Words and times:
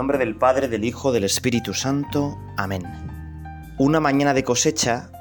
nombre 0.00 0.16
del 0.16 0.34
Padre, 0.34 0.68
del 0.68 0.86
Hijo, 0.86 1.12
del 1.12 1.24
Espíritu 1.24 1.74
Santo. 1.74 2.38
Amén. 2.56 2.84
Una 3.76 4.00
mañana 4.00 4.32
de 4.32 4.44
cosecha 4.44 5.12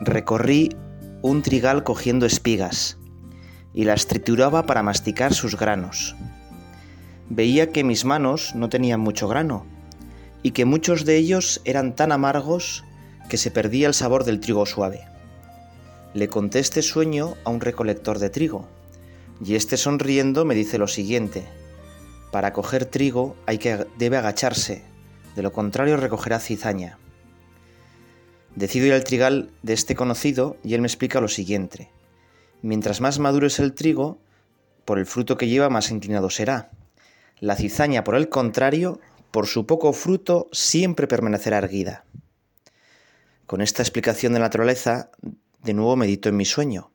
recorrí 0.00 0.76
un 1.22 1.42
trigal 1.42 1.82
cogiendo 1.82 2.24
espigas 2.24 2.98
y 3.74 3.82
las 3.82 4.06
trituraba 4.06 4.64
para 4.64 4.84
masticar 4.84 5.34
sus 5.34 5.58
granos. 5.58 6.14
Veía 7.28 7.72
que 7.72 7.82
mis 7.82 8.04
manos 8.04 8.54
no 8.54 8.68
tenían 8.68 9.00
mucho 9.00 9.26
grano 9.26 9.66
y 10.44 10.52
que 10.52 10.64
muchos 10.64 11.04
de 11.04 11.16
ellos 11.16 11.60
eran 11.64 11.96
tan 11.96 12.12
amargos 12.12 12.84
que 13.28 13.38
se 13.38 13.50
perdía 13.50 13.88
el 13.88 13.94
sabor 13.94 14.22
del 14.22 14.38
trigo 14.38 14.66
suave. 14.66 15.00
Le 16.14 16.28
conté 16.28 16.60
este 16.60 16.82
sueño 16.82 17.34
a 17.42 17.50
un 17.50 17.60
recolector 17.60 18.20
de 18.20 18.30
trigo, 18.30 18.68
y 19.44 19.56
este 19.56 19.76
sonriendo 19.76 20.44
me 20.44 20.54
dice 20.54 20.78
lo 20.78 20.86
siguiente: 20.86 21.42
Para 22.30 22.52
coger 22.52 22.84
trigo 22.84 23.36
hay 23.46 23.58
que 23.58 23.86
debe 23.96 24.18
agacharse, 24.18 24.82
de 25.34 25.42
lo 25.42 25.52
contrario 25.52 25.96
recogerá 25.96 26.40
cizaña. 26.40 26.98
Decido 28.54 28.86
ir 28.86 28.92
al 28.92 29.04
trigal 29.04 29.50
de 29.62 29.72
este 29.72 29.94
conocido 29.94 30.56
y 30.64 30.74
él 30.74 30.80
me 30.80 30.88
explica 30.88 31.20
lo 31.20 31.28
siguiente. 31.28 31.90
Mientras 32.60 33.00
más 33.00 33.18
maduro 33.18 33.46
es 33.46 33.58
el 33.60 33.72
trigo, 33.72 34.18
por 34.84 34.98
el 34.98 35.06
fruto 35.06 35.36
que 35.36 35.48
lleva 35.48 35.70
más 35.70 35.90
inclinado 35.90 36.28
será. 36.28 36.70
La 37.40 37.56
cizaña, 37.56 38.04
por 38.04 38.16
el 38.16 38.28
contrario, 38.28 39.00
por 39.30 39.46
su 39.46 39.64
poco 39.64 39.92
fruto, 39.92 40.48
siempre 40.50 41.06
permanecerá 41.06 41.58
erguida. 41.58 42.04
Con 43.46 43.60
esta 43.60 43.82
explicación 43.82 44.32
de 44.32 44.40
la 44.40 44.46
naturaleza, 44.46 45.10
de 45.62 45.74
nuevo 45.74 45.96
medito 45.96 46.28
en 46.28 46.36
mi 46.36 46.44
sueño 46.44 46.90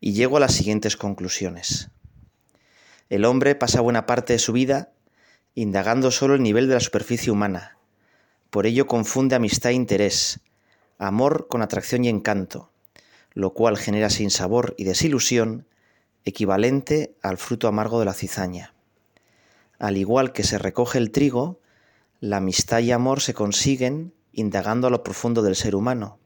y 0.00 0.12
llego 0.12 0.36
a 0.36 0.40
las 0.40 0.52
siguientes 0.52 0.96
conclusiones. 0.96 1.90
El 3.10 3.24
hombre 3.24 3.56
pasa 3.56 3.80
buena 3.80 4.06
parte 4.06 4.32
de 4.32 4.38
su 4.38 4.52
vida 4.52 4.92
indagando 5.56 6.12
solo 6.12 6.34
el 6.36 6.42
nivel 6.42 6.68
de 6.68 6.74
la 6.74 6.80
superficie 6.80 7.32
humana. 7.32 7.76
Por 8.50 8.66
ello 8.66 8.86
confunde 8.86 9.34
amistad 9.34 9.72
e 9.72 9.74
interés, 9.74 10.40
amor 10.96 11.48
con 11.48 11.60
atracción 11.60 12.04
y 12.04 12.08
encanto, 12.08 12.70
lo 13.32 13.52
cual 13.52 13.76
genera 13.76 14.10
sinsabor 14.10 14.74
y 14.78 14.84
desilusión 14.84 15.66
equivalente 16.24 17.16
al 17.20 17.36
fruto 17.36 17.66
amargo 17.66 17.98
de 17.98 18.04
la 18.04 18.14
cizaña. 18.14 18.74
Al 19.80 19.96
igual 19.96 20.32
que 20.32 20.44
se 20.44 20.58
recoge 20.58 20.98
el 20.98 21.10
trigo, 21.10 21.60
la 22.20 22.36
amistad 22.36 22.78
y 22.78 22.92
amor 22.92 23.20
se 23.20 23.34
consiguen 23.34 24.14
indagando 24.32 24.86
a 24.86 24.90
lo 24.90 25.02
profundo 25.02 25.42
del 25.42 25.56
ser 25.56 25.74
humano, 25.74 26.20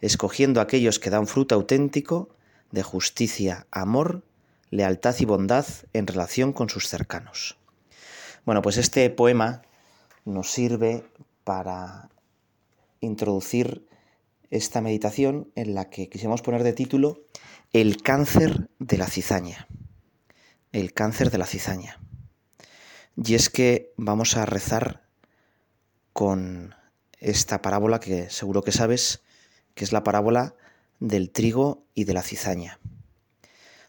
escogiendo 0.00 0.62
aquellos 0.62 0.98
que 0.98 1.10
dan 1.10 1.26
fruto 1.26 1.54
auténtico 1.54 2.34
de 2.70 2.82
justicia, 2.82 3.66
amor, 3.70 4.24
lealtad 4.72 5.14
y 5.20 5.26
bondad 5.26 5.66
en 5.92 6.06
relación 6.06 6.54
con 6.54 6.70
sus 6.70 6.88
cercanos. 6.88 7.58
Bueno, 8.46 8.62
pues 8.62 8.78
este 8.78 9.08
poema 9.10 9.60
nos 10.24 10.50
sirve 10.50 11.04
para 11.44 12.08
introducir 13.00 13.86
esta 14.50 14.80
meditación 14.80 15.52
en 15.56 15.74
la 15.74 15.90
que 15.90 16.08
quisimos 16.08 16.40
poner 16.40 16.62
de 16.62 16.72
título 16.72 17.20
El 17.74 18.02
cáncer 18.02 18.70
de 18.78 18.96
la 18.96 19.06
cizaña. 19.06 19.68
El 20.72 20.94
cáncer 20.94 21.30
de 21.30 21.38
la 21.38 21.46
cizaña. 21.46 22.00
Y 23.14 23.34
es 23.34 23.50
que 23.50 23.92
vamos 23.98 24.38
a 24.38 24.46
rezar 24.46 25.02
con 26.14 26.74
esta 27.20 27.60
parábola 27.60 28.00
que 28.00 28.30
seguro 28.30 28.62
que 28.62 28.72
sabes, 28.72 29.22
que 29.74 29.84
es 29.84 29.92
la 29.92 30.02
parábola 30.02 30.54
del 30.98 31.30
trigo 31.30 31.84
y 31.94 32.04
de 32.04 32.14
la 32.14 32.22
cizaña. 32.22 32.78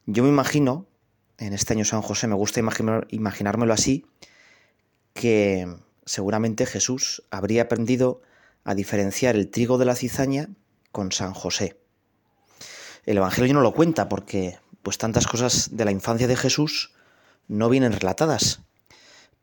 Yo 0.06 0.23
me 0.23 0.30
imagino, 0.30 0.86
en 1.38 1.54
este 1.54 1.73
año 1.73 1.86
San 1.86 2.02
José 2.02 2.27
me 2.27 2.36
gusta 2.36 2.60
imaginármelo 2.60 3.73
así, 3.73 4.05
que 5.14 5.67
seguramente 6.05 6.66
Jesús 6.66 7.23
habría 7.32 7.64
aprendido 7.64 8.22
a 8.64 8.76
diferenciar 8.76 9.36
el 9.36 9.50
trigo 9.50 9.77
de 9.77 9.86
la 9.86 9.95
cizaña 9.95 10.50
con 10.92 11.11
San 11.11 11.33
José. 11.33 11.77
El 13.05 13.17
Evangelio 13.17 13.54
no 13.54 13.61
lo 13.61 13.73
cuenta 13.73 14.10
porque 14.10 14.60
pues 14.82 14.98
tantas 14.98 15.27
cosas 15.27 15.70
de 15.76 15.86
la 15.86 15.92
infancia 15.92 16.27
de 16.27 16.36
Jesús 16.36 16.94
no 17.48 17.70
vienen 17.70 17.94
relatadas 17.94 18.61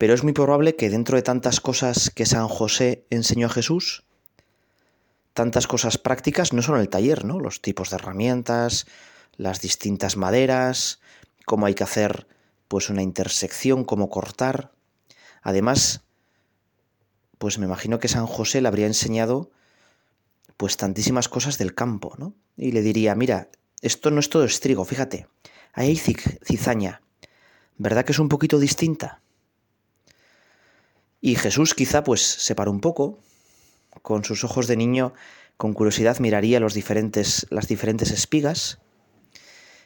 pero 0.00 0.14
es 0.14 0.24
muy 0.24 0.32
probable 0.32 0.76
que 0.76 0.88
dentro 0.88 1.16
de 1.16 1.22
tantas 1.22 1.60
cosas 1.60 2.08
que 2.08 2.24
San 2.24 2.48
José 2.48 3.04
enseñó 3.10 3.48
a 3.48 3.50
Jesús, 3.50 4.02
tantas 5.34 5.66
cosas 5.66 5.98
prácticas, 5.98 6.54
no 6.54 6.62
solo 6.62 6.80
el 6.80 6.88
taller, 6.88 7.26
¿no? 7.26 7.38
Los 7.38 7.60
tipos 7.60 7.90
de 7.90 7.96
herramientas, 7.96 8.86
las 9.36 9.60
distintas 9.60 10.16
maderas, 10.16 11.00
cómo 11.46 11.66
hay 11.66 11.74
que 11.74 11.84
hacer 11.84 12.26
pues 12.68 12.90
una 12.90 13.02
intersección, 13.02 13.84
cómo 13.84 14.10
cortar. 14.10 14.72
Además, 15.42 16.02
pues 17.38 17.58
me 17.58 17.66
imagino 17.66 17.98
que 17.98 18.08
San 18.08 18.26
José 18.26 18.60
le 18.60 18.68
habría 18.68 18.86
enseñado 18.86 19.50
pues 20.56 20.76
tantísimas 20.76 21.28
cosas 21.28 21.56
del 21.56 21.74
campo, 21.74 22.14
¿no? 22.18 22.34
Y 22.56 22.72
le 22.72 22.82
diría, 22.82 23.14
mira, 23.14 23.48
esto 23.80 24.10
no 24.10 24.20
es 24.20 24.28
todo 24.28 24.44
estrigo, 24.44 24.84
fíjate, 24.84 25.26
ahí 25.72 25.88
hay 25.88 25.96
cizaña, 25.96 27.00
¿verdad 27.78 28.04
que 28.04 28.12
es 28.12 28.18
un 28.18 28.28
poquito 28.28 28.58
distinta? 28.58 29.22
Y 31.22 31.34
Jesús 31.36 31.74
quizá 31.74 32.04
pues 32.04 32.20
se 32.20 32.54
paró 32.54 32.70
un 32.70 32.80
poco, 32.80 33.18
con 34.02 34.24
sus 34.24 34.44
ojos 34.44 34.66
de 34.66 34.76
niño 34.76 35.14
con 35.60 35.74
curiosidad 35.74 36.18
miraría 36.20 36.58
los 36.58 36.72
diferentes, 36.72 37.46
las 37.50 37.68
diferentes 37.68 38.10
espigas, 38.12 38.78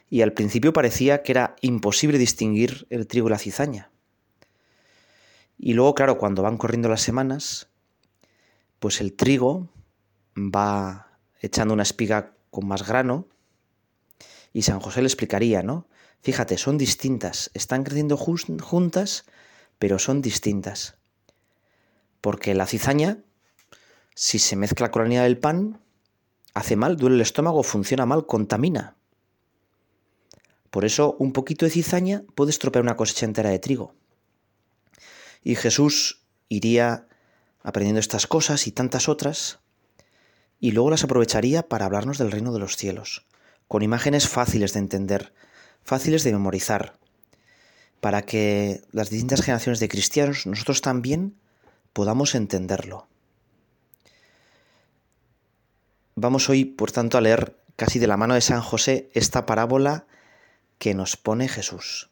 y 0.09 0.21
al 0.21 0.33
principio 0.33 0.73
parecía 0.73 1.23
que 1.23 1.31
era 1.31 1.55
imposible 1.61 2.17
distinguir 2.17 2.87
el 2.89 3.07
trigo 3.07 3.27
y 3.27 3.31
la 3.31 3.39
cizaña. 3.39 3.91
Y 5.57 5.73
luego, 5.73 5.95
claro, 5.95 6.17
cuando 6.17 6.43
van 6.43 6.57
corriendo 6.57 6.89
las 6.89 7.01
semanas, 7.01 7.69
pues 8.79 9.01
el 9.01 9.13
trigo 9.13 9.69
va 10.37 11.19
echando 11.39 11.73
una 11.73 11.83
espiga 11.83 12.35
con 12.49 12.67
más 12.67 12.87
grano, 12.87 13.27
y 14.55 14.61
San 14.61 14.79
José 14.79 15.01
le 15.01 15.07
explicaría, 15.07 15.63
¿no? 15.63 15.87
Fíjate, 16.21 16.57
son 16.57 16.77
distintas, 16.77 17.51
están 17.53 17.83
creciendo 17.83 18.15
juntas, 18.15 19.25
pero 19.79 19.99
son 19.99 20.21
distintas. 20.21 20.97
Porque 22.21 22.55
la 22.55 22.65
cizaña, 22.65 23.19
si 24.15 24.39
se 24.39 24.55
mezcla 24.55 24.91
con 24.91 25.01
la 25.01 25.05
harina 25.07 25.23
del 25.23 25.37
pan, 25.37 25.81
hace 26.53 26.77
mal, 26.77 26.95
duele 26.95 27.17
el 27.17 27.21
estómago, 27.21 27.63
funciona 27.63 28.05
mal, 28.05 28.25
contamina. 28.25 28.94
Por 30.75 30.83
eso 30.83 31.15
un 31.19 31.31
poquito 31.31 31.63
de 31.63 31.71
cizaña 31.71 32.25
puede 32.35 32.51
estropear 32.51 32.83
una 32.83 32.97
cosecha 32.97 33.25
entera 33.25 33.49
de 33.49 33.59
trigo. 33.59 33.95
Y 35.41 35.55
Jesús 35.55 36.25
iría 36.49 37.07
aprendiendo 37.63 38.01
estas 38.01 38.27
cosas 38.27 38.67
y 38.67 38.73
tantas 38.73 39.07
otras, 39.07 39.59
y 40.59 40.71
luego 40.71 40.89
las 40.89 41.05
aprovecharía 41.05 41.69
para 41.69 41.85
hablarnos 41.85 42.17
del 42.17 42.29
reino 42.29 42.51
de 42.51 42.59
los 42.59 42.75
cielos, 42.75 43.25
con 43.69 43.83
imágenes 43.83 44.27
fáciles 44.27 44.73
de 44.73 44.79
entender, 44.79 45.33
fáciles 45.85 46.25
de 46.25 46.33
memorizar, 46.33 46.99
para 48.01 48.23
que 48.23 48.81
las 48.91 49.09
distintas 49.09 49.43
generaciones 49.43 49.79
de 49.79 49.87
cristianos, 49.87 50.45
nosotros 50.45 50.81
también, 50.81 51.37
podamos 51.93 52.35
entenderlo. 52.35 53.07
Vamos 56.15 56.49
hoy, 56.49 56.65
por 56.65 56.91
tanto, 56.91 57.17
a 57.17 57.21
leer 57.21 57.55
casi 57.77 57.97
de 57.97 58.07
la 58.07 58.17
mano 58.17 58.33
de 58.33 58.41
San 58.41 58.59
José 58.59 59.09
esta 59.13 59.45
parábola 59.45 60.05
que 60.77 60.93
nos 60.93 61.17
pone 61.17 61.47
Jesús. 61.47 62.09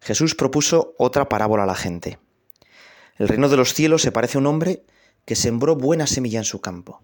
Jesús 0.00 0.34
propuso 0.34 0.94
otra 0.98 1.28
parábola 1.28 1.64
a 1.64 1.66
la 1.66 1.74
gente. 1.74 2.18
El 3.16 3.28
reino 3.28 3.48
de 3.48 3.56
los 3.56 3.74
cielos 3.74 4.02
se 4.02 4.12
parece 4.12 4.38
a 4.38 4.40
un 4.40 4.46
hombre 4.46 4.84
que 5.24 5.34
sembró 5.34 5.76
buena 5.76 6.06
semilla 6.06 6.38
en 6.38 6.44
su 6.44 6.60
campo. 6.60 7.02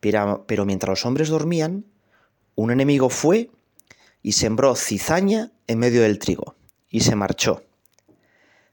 Pero, 0.00 0.64
mientras 0.66 0.88
los 0.88 1.06
hombres 1.06 1.28
dormían, 1.28 1.84
un 2.54 2.70
enemigo 2.70 3.08
fue 3.08 3.50
y 4.22 4.32
sembró 4.32 4.76
cizaña 4.76 5.52
en 5.66 5.78
medio 5.78 6.02
del 6.02 6.18
trigo, 6.18 6.54
y 6.90 7.00
se 7.00 7.16
marchó. 7.16 7.62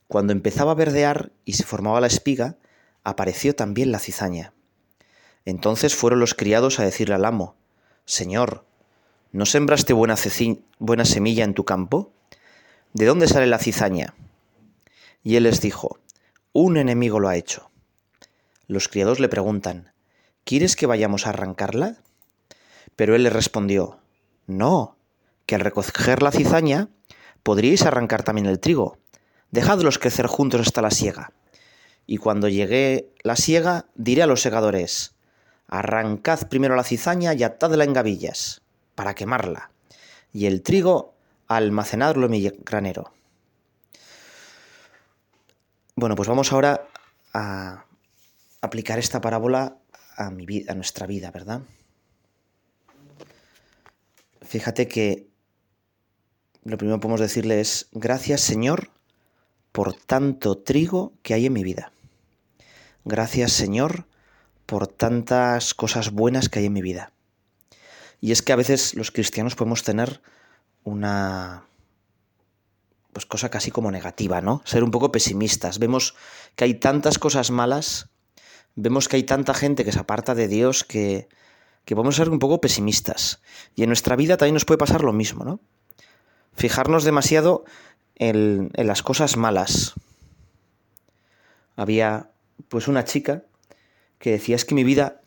Cuando 0.07 0.33
empezaba 0.33 0.71
a 0.71 0.75
verdear 0.75 1.31
y 1.45 1.53
se 1.53 1.63
formaba 1.63 2.01
la 2.01 2.07
espiga, 2.07 2.57
apareció 3.03 3.55
también 3.55 3.91
la 3.91 3.99
cizaña. 3.99 4.53
Entonces 5.45 5.95
fueron 5.95 6.19
los 6.19 6.33
criados 6.33 6.79
a 6.79 6.83
decirle 6.83 7.15
al 7.15 7.25
amo, 7.25 7.55
Señor, 8.05 8.65
¿no 9.31 9.45
sembraste 9.45 9.93
buena, 9.93 10.15
semilla 10.15 11.43
en 11.43 11.53
tu 11.53 11.65
campo? 11.65 12.11
¿De 12.93 13.05
dónde 13.05 13.27
sale 13.27 13.47
la 13.47 13.59
cizaña? 13.59 14.15
Y 15.23 15.35
él 15.35 15.43
les 15.43 15.61
dijo, 15.61 15.99
Un 16.53 16.77
enemigo 16.77 17.19
lo 17.19 17.29
ha 17.29 17.35
hecho. 17.35 17.69
Los 18.67 18.87
criados 18.87 19.19
le 19.19 19.29
preguntan, 19.29 19.93
¿Quieres 20.43 20.75
que 20.75 20.87
vayamos 20.87 21.25
a 21.25 21.29
arrancarla? 21.29 21.97
Pero 22.95 23.15
él 23.15 23.23
les 23.23 23.33
respondió, 23.33 23.99
No, 24.47 24.97
que 25.45 25.55
al 25.55 25.61
recoger 25.61 26.23
la 26.23 26.31
cizaña 26.31 26.89
podríais 27.43 27.83
arrancar 27.83 28.23
también 28.23 28.47
el 28.47 28.59
trigo. 28.59 28.97
Dejadlos 29.51 29.99
crecer 29.99 30.27
juntos 30.27 30.61
hasta 30.61 30.81
la 30.81 30.91
siega. 30.91 31.33
Y 32.05 32.17
cuando 32.17 32.47
llegue 32.47 33.13
la 33.21 33.35
siega, 33.35 33.85
diré 33.93 34.23
a 34.23 34.27
los 34.27 34.41
segadores, 34.41 35.15
arrancad 35.67 36.47
primero 36.47 36.75
la 36.75 36.83
cizaña 36.83 37.35
y 37.35 37.43
atadla 37.43 37.83
en 37.83 37.93
gavillas, 37.93 38.61
para 38.99 39.15
quemarla, 39.15 39.71
y 40.33 40.45
el 40.45 40.61
trigo 40.61 41.13
almacenadlo 41.47 42.25
en 42.25 42.31
mi 42.31 42.49
granero. 42.65 43.13
Bueno, 45.95 46.17
pues 46.17 46.27
vamos 46.27 46.51
ahora 46.51 46.85
a 47.33 47.85
aplicar 48.59 48.99
esta 48.99 49.21
parábola 49.21 49.77
a, 50.17 50.31
mi 50.31 50.45
vida, 50.45 50.73
a 50.73 50.75
nuestra 50.75 51.07
vida, 51.07 51.31
¿verdad? 51.31 51.61
Fíjate 54.41 54.89
que 54.89 55.29
lo 56.65 56.77
primero 56.77 56.97
que 56.97 57.03
podemos 57.03 57.21
decirle 57.21 57.61
es, 57.61 57.87
gracias 57.93 58.41
Señor 58.41 58.89
por 59.71 59.93
tanto 59.93 60.57
trigo 60.57 61.13
que 61.23 61.35
hay 61.35 61.45
en 61.45 61.53
mi 61.53 61.63
vida. 61.63 61.93
Gracias 63.05 63.53
Señor 63.53 64.07
por 64.65 64.87
tantas 64.87 65.73
cosas 65.73 66.11
buenas 66.11 66.49
que 66.49 66.59
hay 66.59 66.65
en 66.65 66.73
mi 66.73 66.81
vida. 66.81 67.13
Y 68.21 68.31
es 68.31 68.41
que 68.41 68.53
a 68.53 68.57
veces 68.57 68.95
los 68.95 69.11
cristianos 69.11 69.55
podemos 69.55 69.83
tener 69.83 70.21
una 70.83 71.65
pues 73.13 73.25
cosa 73.25 73.49
casi 73.49 73.71
como 73.71 73.91
negativa, 73.91 74.41
¿no? 74.41 74.61
Ser 74.65 74.83
un 74.83 74.91
poco 74.91 75.11
pesimistas. 75.11 75.79
Vemos 75.79 76.15
que 76.55 76.65
hay 76.65 76.75
tantas 76.75 77.17
cosas 77.17 77.51
malas, 77.51 78.09
vemos 78.75 79.07
que 79.07 79.15
hay 79.15 79.23
tanta 79.23 79.53
gente 79.53 79.83
que 79.83 79.91
se 79.91 79.99
aparta 79.99 80.35
de 80.35 80.47
Dios 80.47 80.83
que, 80.83 81.27
podemos 81.85 82.15
ser 82.15 82.29
un 82.29 82.39
poco 82.39 82.61
pesimistas. 82.61 83.41
Y 83.75 83.83
en 83.83 83.89
nuestra 83.89 84.15
vida 84.15 84.37
también 84.37 84.53
nos 84.53 84.65
puede 84.65 84.77
pasar 84.77 85.03
lo 85.03 85.11
mismo, 85.11 85.43
¿no? 85.43 85.59
Fijarnos 86.53 87.03
demasiado 87.03 87.63
en, 88.15 88.69
en 88.75 88.87
las 88.87 89.01
cosas 89.01 89.37
malas. 89.37 89.95
Había 91.75 92.29
pues 92.67 92.87
una 92.87 93.05
chica 93.05 93.43
que 94.19 94.31
decía 94.31 94.55
es 94.55 94.65
que 94.65 94.75
mi 94.75 94.83
vida 94.83 95.21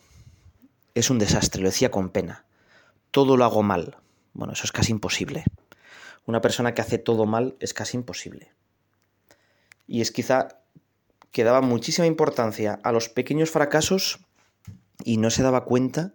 es 0.95 1.11
un 1.11 1.19
desastre, 1.19 1.63
lo 1.63 1.69
decía 1.69 1.91
con 1.91 2.11
pena. 2.11 2.45
Todo 3.13 3.37
lo 3.37 3.45
hago 3.45 3.63
mal. 3.63 3.99
Bueno, 4.33 4.55
eso 4.55 4.65
es 4.65 4.73
casi 4.73 4.91
imposible. 4.91 5.45
Una 6.27 6.41
persona 6.41 6.75
que 6.75 6.81
hace 6.81 6.99
todo 6.99 7.27
mal 7.27 7.57
es 7.61 7.75
casi 7.75 7.97
imposible. 7.97 8.53
Y 9.87 10.01
es 10.01 10.11
quizá 10.11 10.63
que 11.31 11.45
daba 11.45 11.61
muchísima 11.61 12.07
importancia 12.07 12.81
a 12.83 12.91
los 12.91 13.09
pequeños 13.09 13.51
fracasos 13.51 14.21
y 15.05 15.19
no 15.19 15.31
se 15.31 15.43
daba 15.43 15.65
cuenta 15.65 16.15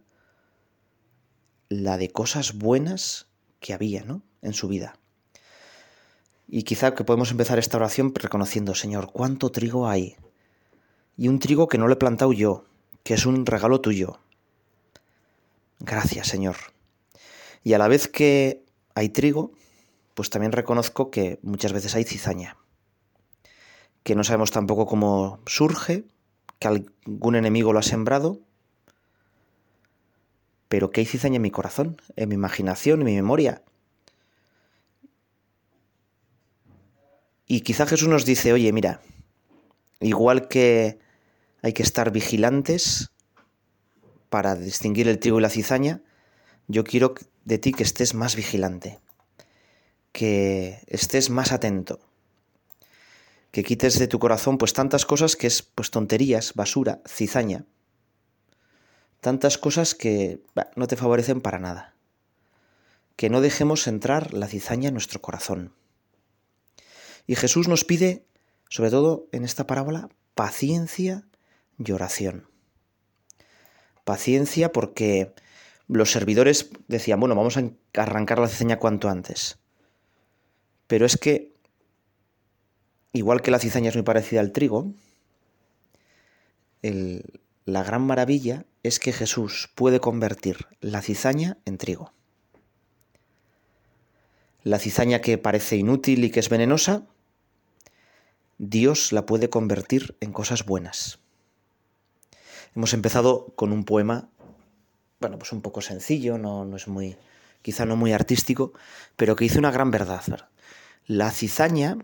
la 1.69 1.97
de 1.97 2.09
cosas 2.09 2.57
buenas 2.57 3.27
que 3.59 3.73
había, 3.73 4.03
¿no? 4.03 4.23
En 4.41 4.53
su 4.53 4.67
vida. 4.67 4.97
Y 6.47 6.63
quizá 6.63 6.95
que 6.95 7.03
podemos 7.03 7.29
empezar 7.29 7.59
esta 7.59 7.77
oración 7.77 8.13
reconociendo, 8.15 8.73
Señor, 8.73 9.11
cuánto 9.11 9.51
trigo 9.51 9.87
hay. 9.87 10.15
Y 11.15 11.27
un 11.27 11.39
trigo 11.39 11.67
que 11.67 11.77
no 11.77 11.87
lo 11.87 11.93
he 11.93 11.97
plantado 11.97 12.33
yo, 12.33 12.65
que 13.03 13.15
es 13.15 13.25
un 13.25 13.45
regalo 13.45 13.81
tuyo. 13.81 14.19
Gracias, 15.79 16.27
Señor. 16.27 16.55
Y 17.67 17.73
a 17.73 17.77
la 17.77 17.89
vez 17.89 18.07
que 18.07 18.63
hay 18.95 19.09
trigo, 19.09 19.51
pues 20.13 20.29
también 20.29 20.53
reconozco 20.53 21.11
que 21.11 21.37
muchas 21.41 21.73
veces 21.73 21.95
hay 21.95 22.05
cizaña, 22.05 22.55
que 24.03 24.15
no 24.15 24.23
sabemos 24.23 24.51
tampoco 24.51 24.85
cómo 24.85 25.41
surge, 25.45 26.05
que 26.59 26.69
algún 26.69 27.35
enemigo 27.35 27.73
lo 27.73 27.79
ha 27.79 27.83
sembrado, 27.83 28.39
pero 30.69 30.91
que 30.91 31.01
hay 31.01 31.05
cizaña 31.05 31.35
en 31.35 31.41
mi 31.41 31.51
corazón, 31.51 32.01
en 32.15 32.29
mi 32.29 32.35
imaginación, 32.35 33.01
en 33.01 33.05
mi 33.05 33.15
memoria. 33.15 33.61
Y 37.47 37.59
quizá 37.63 37.85
Jesús 37.85 38.07
nos 38.07 38.23
dice, 38.23 38.53
oye, 38.53 38.71
mira, 38.71 39.01
igual 39.99 40.47
que 40.47 40.99
hay 41.61 41.73
que 41.73 41.83
estar 41.83 42.11
vigilantes 42.11 43.11
para 44.29 44.55
distinguir 44.55 45.09
el 45.09 45.19
trigo 45.19 45.39
y 45.39 45.41
la 45.41 45.49
cizaña, 45.49 46.01
yo 46.67 46.83
quiero 46.83 47.15
de 47.45 47.57
ti 47.57 47.71
que 47.71 47.83
estés 47.83 48.13
más 48.13 48.35
vigilante 48.35 48.99
que 50.17 50.81
estés 50.87 51.29
más 51.29 51.51
atento, 51.51 51.99
que 53.51 53.63
quites 53.63 53.99
de 53.99 54.07
tu 54.07 54.17
corazón 54.17 54.57
pues 54.57 54.73
tantas 54.73 55.05
cosas 55.05 55.35
que 55.35 55.45
es 55.45 55.61
pues 55.61 55.91
tonterías, 55.91 56.55
basura, 56.55 57.01
cizaña, 57.07 57.65
tantas 59.21 59.59
cosas 59.59 59.93
que 59.93 60.41
no 60.75 60.87
te 60.87 60.95
favorecen 60.95 61.39
para 61.39 61.59
nada, 61.59 61.93
que 63.15 63.29
no 63.29 63.41
dejemos 63.41 63.85
entrar 63.85 64.33
la 64.33 64.47
cizaña 64.47 64.87
en 64.87 64.95
nuestro 64.95 65.21
corazón. 65.21 65.71
Y 67.27 67.35
Jesús 67.35 67.67
nos 67.67 67.85
pide, 67.85 68.25
sobre 68.69 68.89
todo 68.89 69.27
en 69.31 69.43
esta 69.43 69.67
parábola, 69.67 70.09
paciencia 70.33 71.27
y 71.77 71.91
oración. 71.91 72.49
Paciencia 74.03 74.71
porque 74.71 75.35
los 75.87 76.11
servidores 76.11 76.69
decían, 76.87 77.19
bueno, 77.19 77.35
vamos 77.35 77.57
a 77.57 77.63
arrancar 77.95 78.39
la 78.39 78.47
cizaña 78.47 78.79
cuanto 78.79 79.09
antes. 79.09 79.57
Pero 80.87 81.05
es 81.05 81.17
que, 81.17 81.53
igual 83.13 83.41
que 83.41 83.51
la 83.51 83.59
cizaña 83.59 83.89
es 83.89 83.95
muy 83.95 84.03
parecida 84.03 84.41
al 84.41 84.51
trigo, 84.51 84.91
la 86.81 87.83
gran 87.83 88.01
maravilla 88.01 88.65
es 88.83 88.99
que 88.99 89.11
Jesús 89.11 89.69
puede 89.75 89.99
convertir 89.99 90.67
la 90.79 91.01
cizaña 91.01 91.57
en 91.65 91.77
trigo. 91.77 92.13
La 94.63 94.79
cizaña 94.79 95.21
que 95.21 95.37
parece 95.37 95.77
inútil 95.77 96.23
y 96.23 96.31
que 96.31 96.39
es 96.39 96.49
venenosa, 96.49 97.05
Dios 98.57 99.11
la 99.11 99.25
puede 99.25 99.49
convertir 99.49 100.17
en 100.19 100.33
cosas 100.33 100.65
buenas. 100.65 101.19
Hemos 102.75 102.93
empezado 102.93 103.53
con 103.55 103.71
un 103.71 103.85
poema, 103.85 104.29
bueno, 105.19 105.37
pues 105.37 105.51
un 105.51 105.61
poco 105.61 105.81
sencillo, 105.81 106.37
no, 106.37 106.75
es 106.75 106.87
muy, 106.87 107.17
quizá 107.61 107.85
no 107.85 107.95
muy 107.95 108.13
artístico, 108.13 108.73
pero 109.15 109.35
que 109.35 109.45
dice 109.45 109.59
una 109.59 109.71
gran 109.71 109.91
verdad. 109.91 110.49
La 111.05 111.31
cizaña, 111.31 111.97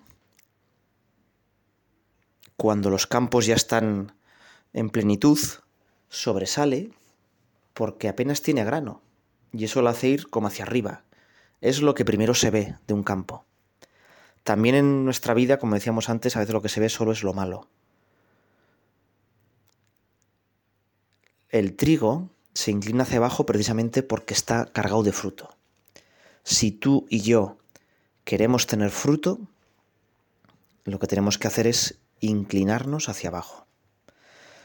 cuando 2.58 2.90
los 2.90 3.08
campos 3.08 3.46
ya 3.46 3.56
están 3.56 4.14
en 4.74 4.90
plenitud, 4.90 5.40
sobresale 6.10 6.92
porque 7.74 8.08
apenas 8.08 8.42
tiene 8.42 8.64
grano, 8.64 9.02
y 9.52 9.66
eso 9.66 9.82
lo 9.82 9.90
hace 9.90 10.08
ir 10.08 10.30
como 10.30 10.48
hacia 10.48 10.66
arriba. 10.66 11.04
Es 11.62 11.82
lo 11.82 11.94
que 11.94 12.06
primero 12.06 12.34
se 12.34 12.52
ve 12.52 12.76
de 12.88 12.94
un 12.94 13.04
campo. 13.04 13.46
También 14.44 14.76
en 14.76 15.06
nuestra 15.06 15.34
vida, 15.34 15.58
como 15.58 15.76
decíamos 15.76 16.10
antes, 16.10 16.36
a 16.36 16.40
veces 16.40 16.54
lo 16.54 16.62
que 16.62 16.70
se 16.70 16.82
ve 16.82 16.90
solo 16.90 17.14
es 17.14 17.24
lo 17.24 17.34
malo. 17.34 17.68
El 21.50 21.76
trigo 21.76 22.33
se 22.54 22.72
inclina 22.72 23.04
hacia 23.04 23.18
abajo 23.18 23.46
precisamente 23.46 24.04
porque 24.04 24.34
está 24.34 24.66
cargado 24.66 25.04
de 25.04 25.12
fruto. 25.12 25.50
Si 26.44 26.72
tú 26.72 27.08
y 27.10 27.22
yo 27.22 27.58
queremos 28.24 28.68
tener 28.68 28.92
fruto, 28.92 29.40
lo 30.86 31.00
que 31.00 31.08
tenemos 31.08 31.38
que 31.38 31.48
hacer 31.48 31.68
es 31.68 32.00
inclinarnos 32.20 33.10
hacia 33.10 33.30
abajo. 33.30 33.66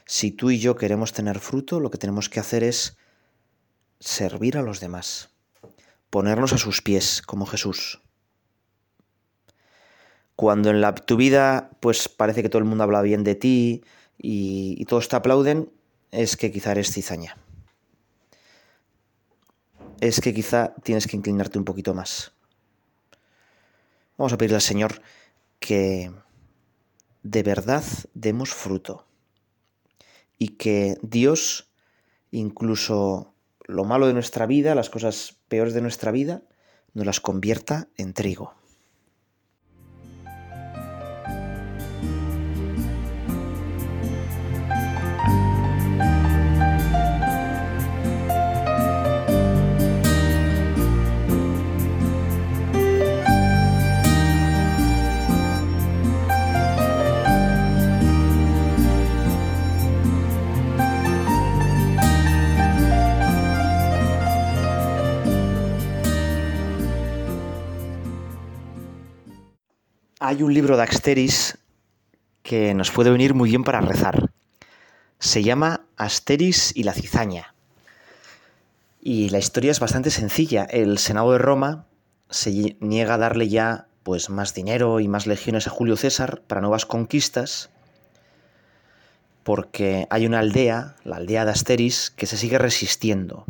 Si 0.04 0.30
tú 0.30 0.50
y 0.50 0.58
yo 0.58 0.76
queremos 0.76 1.12
tener 1.12 1.38
fruto, 1.38 1.80
lo 1.80 1.90
que 1.90 1.98
tenemos 1.98 2.28
que 2.28 2.40
hacer 2.40 2.64
es 2.64 2.96
servir 4.00 4.56
a 4.56 4.62
los 4.62 4.80
demás, 4.80 5.30
ponernos 6.10 6.52
a 6.52 6.58
sus 6.58 6.82
pies 6.82 7.22
como 7.22 7.46
Jesús. 7.46 8.00
Cuando 10.34 10.70
en 10.70 10.94
tu 11.04 11.16
vida 11.16 11.70
pues 11.80 12.08
parece 12.08 12.42
que 12.42 12.48
todo 12.48 12.60
el 12.60 12.64
mundo 12.64 12.84
habla 12.84 13.02
bien 13.02 13.24
de 13.24 13.34
ti 13.34 13.82
y, 14.16 14.76
y 14.78 14.84
todos 14.84 15.08
te 15.08 15.16
aplauden, 15.16 15.70
es 16.10 16.36
que 16.36 16.52
quizá 16.52 16.72
eres 16.72 16.92
cizaña. 16.92 17.36
Es 20.00 20.20
que 20.20 20.32
quizá 20.32 20.74
tienes 20.84 21.06
que 21.06 21.16
inclinarte 21.16 21.58
un 21.58 21.64
poquito 21.64 21.92
más. 21.92 22.32
Vamos 24.16 24.32
a 24.32 24.38
pedirle 24.38 24.56
al 24.56 24.62
Señor 24.62 25.02
que 25.58 26.12
de 27.22 27.42
verdad 27.42 27.84
demos 28.14 28.50
fruto 28.50 29.06
y 30.38 30.50
que 30.56 30.98
Dios, 31.02 31.72
incluso 32.30 33.34
lo 33.64 33.84
malo 33.84 34.06
de 34.06 34.14
nuestra 34.14 34.46
vida, 34.46 34.74
las 34.74 34.88
cosas 34.88 35.36
peores 35.48 35.74
de 35.74 35.82
nuestra 35.82 36.12
vida, 36.12 36.42
nos 36.94 37.04
las 37.04 37.20
convierta 37.20 37.88
en 37.96 38.14
trigo. 38.14 38.57
Hay 70.28 70.42
un 70.42 70.52
libro 70.52 70.76
de 70.76 70.82
Asteris 70.82 71.56
que 72.42 72.74
nos 72.74 72.90
puede 72.90 73.10
venir 73.10 73.32
muy 73.32 73.48
bien 73.48 73.64
para 73.64 73.80
rezar. 73.80 74.30
Se 75.18 75.42
llama 75.42 75.86
Asteris 75.96 76.76
y 76.76 76.82
la 76.82 76.92
cizaña. 76.92 77.54
Y 79.00 79.30
la 79.30 79.38
historia 79.38 79.70
es 79.70 79.80
bastante 79.80 80.10
sencilla. 80.10 80.64
El 80.64 80.98
Senado 80.98 81.32
de 81.32 81.38
Roma 81.38 81.86
se 82.28 82.76
niega 82.78 83.14
a 83.14 83.16
darle 83.16 83.48
ya 83.48 83.88
pues 84.02 84.28
más 84.28 84.52
dinero 84.52 85.00
y 85.00 85.08
más 85.08 85.26
legiones 85.26 85.66
a 85.66 85.70
Julio 85.70 85.96
César 85.96 86.42
para 86.46 86.60
nuevas 86.60 86.84
conquistas. 86.84 87.70
porque 89.44 90.06
hay 90.10 90.26
una 90.26 90.40
aldea, 90.40 90.96
la 91.04 91.16
aldea 91.16 91.46
de 91.46 91.52
Asteris, 91.52 92.10
que 92.10 92.26
se 92.26 92.36
sigue 92.36 92.58
resistiendo. 92.58 93.46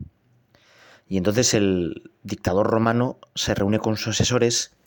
Y 1.08 1.16
entonces 1.16 1.54
el 1.54 2.12
dictador 2.22 2.68
romano 2.68 3.18
se 3.34 3.56
reúne 3.56 3.80
con 3.80 3.96
sus 3.96 4.14
asesores, 4.14 4.77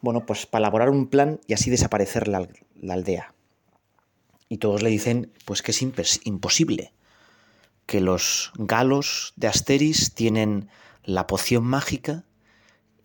bueno, 0.00 0.26
pues 0.26 0.46
para 0.46 0.62
elaborar 0.62 0.90
un 0.90 1.08
plan 1.08 1.40
y 1.46 1.54
así 1.54 1.70
desaparecer 1.70 2.28
la, 2.28 2.48
aldea. 2.88 3.34
Y 4.48 4.58
todos 4.58 4.82
le 4.82 4.90
dicen, 4.90 5.32
pues 5.44 5.62
que 5.62 5.72
es 5.72 5.82
imposible, 6.24 6.92
que 7.86 8.00
los 8.00 8.52
galos 8.56 9.32
de 9.36 9.48
Asteris 9.48 10.14
tienen 10.14 10.68
la 11.04 11.26
poción 11.26 11.64
mágica 11.64 12.24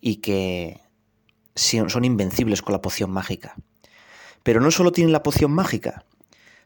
y 0.00 0.16
que 0.16 0.80
son 1.54 2.04
invencibles 2.04 2.62
con 2.62 2.72
la 2.72 2.82
poción 2.82 3.10
mágica. 3.10 3.54
Pero 4.42 4.60
no 4.60 4.70
solo 4.70 4.92
tienen 4.92 5.12
la 5.12 5.22
poción 5.22 5.50
mágica, 5.50 6.04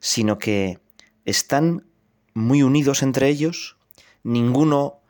sino 0.00 0.38
que 0.38 0.78
están 1.24 1.86
muy 2.34 2.62
unidos 2.62 3.02
entre 3.02 3.28
ellos, 3.28 3.76
ninguno 4.22 5.00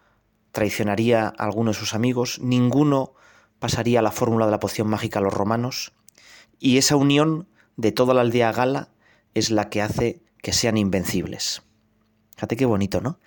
traicionaría 0.53 1.27
a 1.27 1.45
alguno 1.45 1.71
de 1.71 1.79
sus 1.79 1.95
amigos, 1.95 2.39
ninguno 2.41 3.15
pasaría 3.59 4.03
la 4.03 4.11
fórmula 4.11 4.47
de 4.47 4.53
la 4.53 4.61
poción 4.61 4.89
mágica 4.89 5.19
a 5.19 5.23
los 5.23 5.33
romanos, 5.33 5.93
y 6.59 6.79
esa 6.79 6.97
unión 6.97 7.49
de 7.77 7.93
toda 7.93 8.15
la 8.15 8.23
aldea 8.23 8.53
gala 8.53 8.91
es 9.35 9.51
la 9.51 9.71
que 9.71 9.83
hace 9.83 10.23
que 10.43 10.53
sean 10.53 10.77
invencibles. 10.77 11.63
Fíjate 12.37 12.57
qué 12.57 12.67
bonito, 12.67 13.01
¿no? 13.01 13.19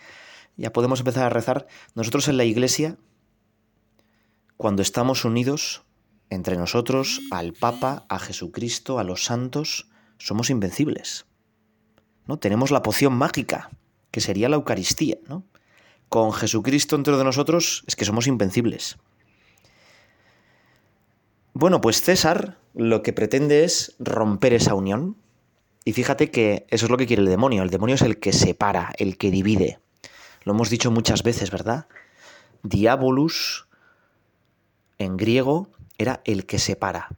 Ya 0.58 0.74
podemos 0.74 1.00
empezar 1.00 1.26
a 1.26 1.30
rezar. 1.30 1.68
Nosotros 1.96 2.28
en 2.28 2.38
la 2.38 2.46
iglesia, 2.46 2.98
cuando 4.58 4.82
estamos 4.82 5.26
unidos 5.26 5.84
entre 6.30 6.56
nosotros, 6.56 7.22
al 7.32 7.54
Papa, 7.54 8.06
a 8.10 8.20
Jesucristo, 8.20 9.00
a 9.00 9.04
los 9.04 9.26
santos, 9.26 9.90
somos 10.18 10.50
invencibles. 10.50 11.26
¿no? 12.26 12.38
Tenemos 12.40 12.72
la 12.72 12.84
poción 12.84 13.14
mágica, 13.14 13.70
que 14.12 14.22
sería 14.22 14.50
la 14.50 14.56
Eucaristía, 14.56 15.18
¿no? 15.28 15.44
Con 16.10 16.34
Jesucristo 16.34 16.96
dentro 16.98 17.18
de 17.18 17.24
nosotros 17.24 17.84
es 17.88 17.96
que 17.96 18.06
somos 18.06 18.28
invencibles. 18.28 18.98
Bueno, 21.54 21.82
pues 21.82 22.02
César 22.02 22.58
lo 22.74 23.04
que 23.04 23.14
pretende 23.14 23.64
es 23.64 23.96
romper 24.00 24.54
esa 24.54 24.76
unión. 24.76 25.18
Y 25.84 25.94
fíjate 25.94 26.32
que 26.32 26.66
eso 26.70 26.86
es 26.86 26.92
lo 26.92 26.98
que 26.98 27.08
quiere 27.08 27.24
el 27.24 27.30
demonio. 27.30 27.64
El 27.64 27.70
demonio 27.70 27.96
es 27.96 28.02
el 28.02 28.20
que 28.20 28.34
separa, 28.34 28.94
el 28.98 29.18
que 29.18 29.32
divide. 29.32 29.80
Lo 30.44 30.54
hemos 30.54 30.70
dicho 30.70 30.92
muchas 30.92 31.24
veces, 31.24 31.52
¿verdad? 31.52 31.88
Diabolus 32.64 33.68
en 34.98 35.18
griego 35.18 35.70
era 35.98 36.22
el 36.26 36.46
que 36.46 36.60
separa. 36.60 37.10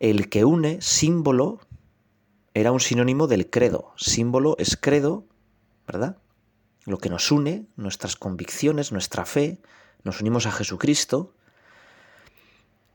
El 0.00 0.28
que 0.28 0.44
une, 0.44 0.80
símbolo, 0.80 1.60
era 2.52 2.72
un 2.72 2.80
sinónimo 2.80 3.26
del 3.26 3.48
credo. 3.48 3.92
Símbolo 3.96 4.56
es 4.58 4.76
credo, 4.76 5.24
¿verdad? 5.86 6.18
Lo 6.84 6.98
que 6.98 7.08
nos 7.08 7.30
une, 7.30 7.66
nuestras 7.76 8.16
convicciones, 8.16 8.92
nuestra 8.92 9.24
fe, 9.24 9.60
nos 10.02 10.20
unimos 10.20 10.46
a 10.46 10.52
Jesucristo. 10.52 11.32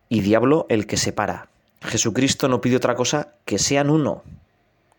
Y 0.10 0.22
diablo 0.22 0.66
el 0.70 0.88
que 0.88 0.98
separa. 0.98 1.50
Jesucristo 1.82 2.48
no 2.50 2.62
pide 2.62 2.76
otra 2.76 2.96
cosa 2.96 3.36
que 3.46 3.60
sean 3.60 3.90
uno. 3.90 4.24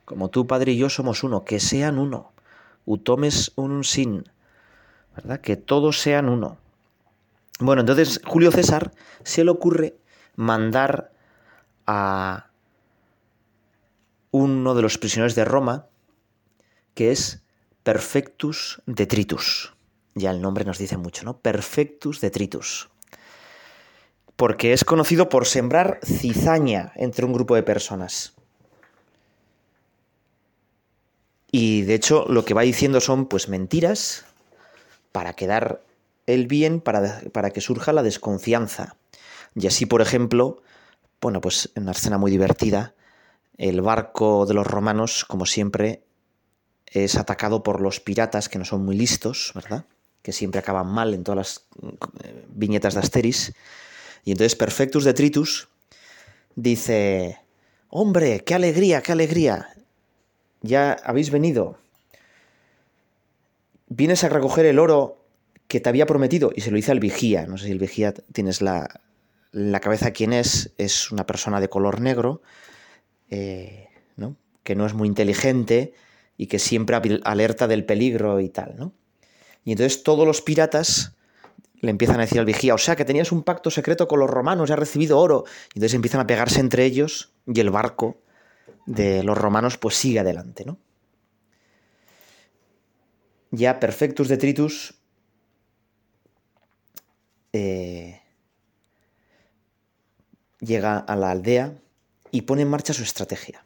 Como 0.05 0.31
tú, 0.31 0.47
Padre 0.47 0.73
y 0.73 0.79
yo 0.79 0.89
somos 0.89 1.23
uno, 1.23 1.45
que 1.45 1.61
sean 1.61 1.99
uno. 1.99 2.33
Utomes 2.87 3.53
un 3.57 3.85
sin. 3.85 4.25
¿Verdad? 5.15 5.41
Que 5.41 5.57
todos 5.57 6.01
sean 6.01 6.29
uno. 6.29 6.57
Bueno, 7.59 7.81
entonces 7.81 8.21
Julio 8.25 8.51
César 8.51 8.93
se 9.23 9.45
le 9.45 9.51
ocurre 9.51 9.97
mandar 10.37 11.13
a 11.87 12.47
uno 14.31 14.75
de 14.75 14.83
los 14.83 14.97
prisioneros 14.97 15.35
de 15.35 15.45
Roma, 15.45 15.87
que 16.95 17.11
es 17.11 17.43
Perfectus 17.83 18.81
Detritus. 18.87 19.75
Ya 20.15 20.31
el 20.31 20.41
nombre 20.41 20.65
nos 20.65 20.79
dice 20.79 20.97
mucho, 20.97 21.25
¿no? 21.25 21.39
Perfectus 21.39 22.21
Detritus. 22.21 22.89
Porque 24.41 24.73
es 24.73 24.87
conocido 24.87 25.29
por 25.29 25.47
sembrar 25.47 26.01
cizaña 26.03 26.93
entre 26.97 27.27
un 27.27 27.35
grupo 27.35 27.57
de 27.57 27.63
personas. 27.63 28.33
Y 31.53 31.83
de 31.83 31.93
hecho 31.93 32.25
lo 32.27 32.47
que 32.47 32.55
va 32.55 32.63
diciendo 32.63 33.03
son 33.03 33.27
pues 33.27 33.51
mentiras 33.51 34.25
para 35.13 35.35
quedar 35.35 35.83
el 36.25 36.47
bien, 36.47 36.81
para, 36.81 37.21
para 37.35 37.51
que 37.51 37.61
surja 37.61 37.93
la 37.93 38.03
desconfianza. 38.03 38.97
Y 39.55 39.67
así, 39.67 39.85
por 39.85 40.01
ejemplo, 40.01 40.63
bueno, 41.21 41.43
pues 41.43 41.71
en 41.75 41.83
una 41.83 41.93
escena 41.93 42.17
muy 42.17 42.31
divertida, 42.31 42.95
el 43.59 43.83
barco 43.83 44.47
de 44.47 44.55
los 44.55 44.67
romanos, 44.67 45.27
como 45.27 45.45
siempre, 45.45 46.03
es 46.87 47.17
atacado 47.17 47.63
por 47.63 47.83
los 47.83 48.01
piratas 48.01 48.49
que 48.49 48.59
no 48.59 48.65
son 48.65 48.87
muy 48.87 48.97
listos, 48.97 49.53
¿verdad? 49.55 49.85
Que 50.23 50.33
siempre 50.33 50.61
acaban 50.61 50.87
mal 50.87 51.13
en 51.13 51.25
todas 51.25 51.37
las 51.37 51.67
eh, 52.25 52.47
viñetas 52.49 52.95
de 52.95 53.01
Asteris. 53.01 53.53
Y 54.25 54.33
entonces 54.33 54.57
Perfectus 54.57 55.05
Detritus 55.05 55.69
dice, 56.55 57.39
hombre, 57.89 58.43
qué 58.45 58.55
alegría, 58.55 59.03
qué 59.03 59.13
alegría. 59.13 59.69
Ya 60.63 60.93
habéis 60.93 61.31
venido. 61.31 61.79
Vienes 63.89 64.25
a 64.25 64.29
recoger 64.29 64.67
el 64.67 64.79
oro 64.79 65.25
que 65.69 65.81
te 65.81 65.89
había 65.89 66.07
prometido. 66.07 66.53
Y 66.55 66.61
se 66.61 66.71
lo 66.71 66.77
dice 66.77 66.93
al 66.93 67.01
vigía. 67.01 67.47
No 67.47 67.57
sé 67.57 67.67
si 67.67 67.73
el 67.73 67.79
vigía 67.79 68.13
tienes 68.13 68.61
la, 68.61 69.01
la 69.53 69.81
cabeza 69.81 70.13
quién 70.13 70.33
es. 70.33 70.73
Es 70.79 71.11
una 71.11 71.27
persona 71.27 71.61
de 71.61 71.69
color 71.69 72.01
negro 72.01 72.43
eh, 73.31 73.89
¿no? 74.17 74.37
que 74.65 74.75
no 74.75 74.87
es 74.87 74.95
muy 74.95 75.09
inteligente 75.09 75.95
y 76.37 76.47
que 76.47 76.59
siempre 76.59 76.97
alerta 77.25 77.69
del 77.69 77.85
peligro 77.85 78.41
y 78.41 78.49
tal, 78.49 78.75
¿no? 78.77 78.93
Y 79.65 79.73
entonces 79.73 80.03
todos 80.03 80.27
los 80.27 80.41
piratas 80.41 81.17
le 81.81 81.91
empiezan 81.91 82.17
a 82.17 82.23
decir 82.23 82.39
al 82.39 82.45
vigía, 82.45 82.75
o 82.75 82.79
sea, 82.79 82.97
que 82.97 83.05
tenías 83.05 83.33
un 83.33 83.43
pacto 83.43 83.71
secreto 83.71 84.07
con 84.07 84.21
los 84.21 84.31
romanos, 84.31 84.69
ya 84.69 84.75
has 84.75 84.79
recibido 84.79 85.19
oro. 85.19 85.45
Y 85.75 85.79
entonces 85.79 85.95
empiezan 85.95 86.21
a 86.21 86.27
pegarse 86.27 86.61
entre 86.61 86.85
ellos 86.85 87.33
y 87.47 87.61
el 87.61 87.71
barco 87.71 88.23
de 88.87 89.23
los 89.23 89.37
romanos 89.37 89.79
pues 89.79 89.97
sigue 89.97 90.21
adelante, 90.21 90.65
¿no? 90.65 90.79
Ya 93.51 93.81
Perfectus 93.81 94.29
Detritus 94.29 94.95
eh, 97.53 98.21
llega 100.61 100.99
a 100.99 101.17
la 101.17 101.31
aldea 101.31 101.75
y 102.31 102.43
pone 102.43 102.63
en 102.63 102.69
marcha 102.69 102.93
su 102.93 103.03
estrategia. 103.03 103.65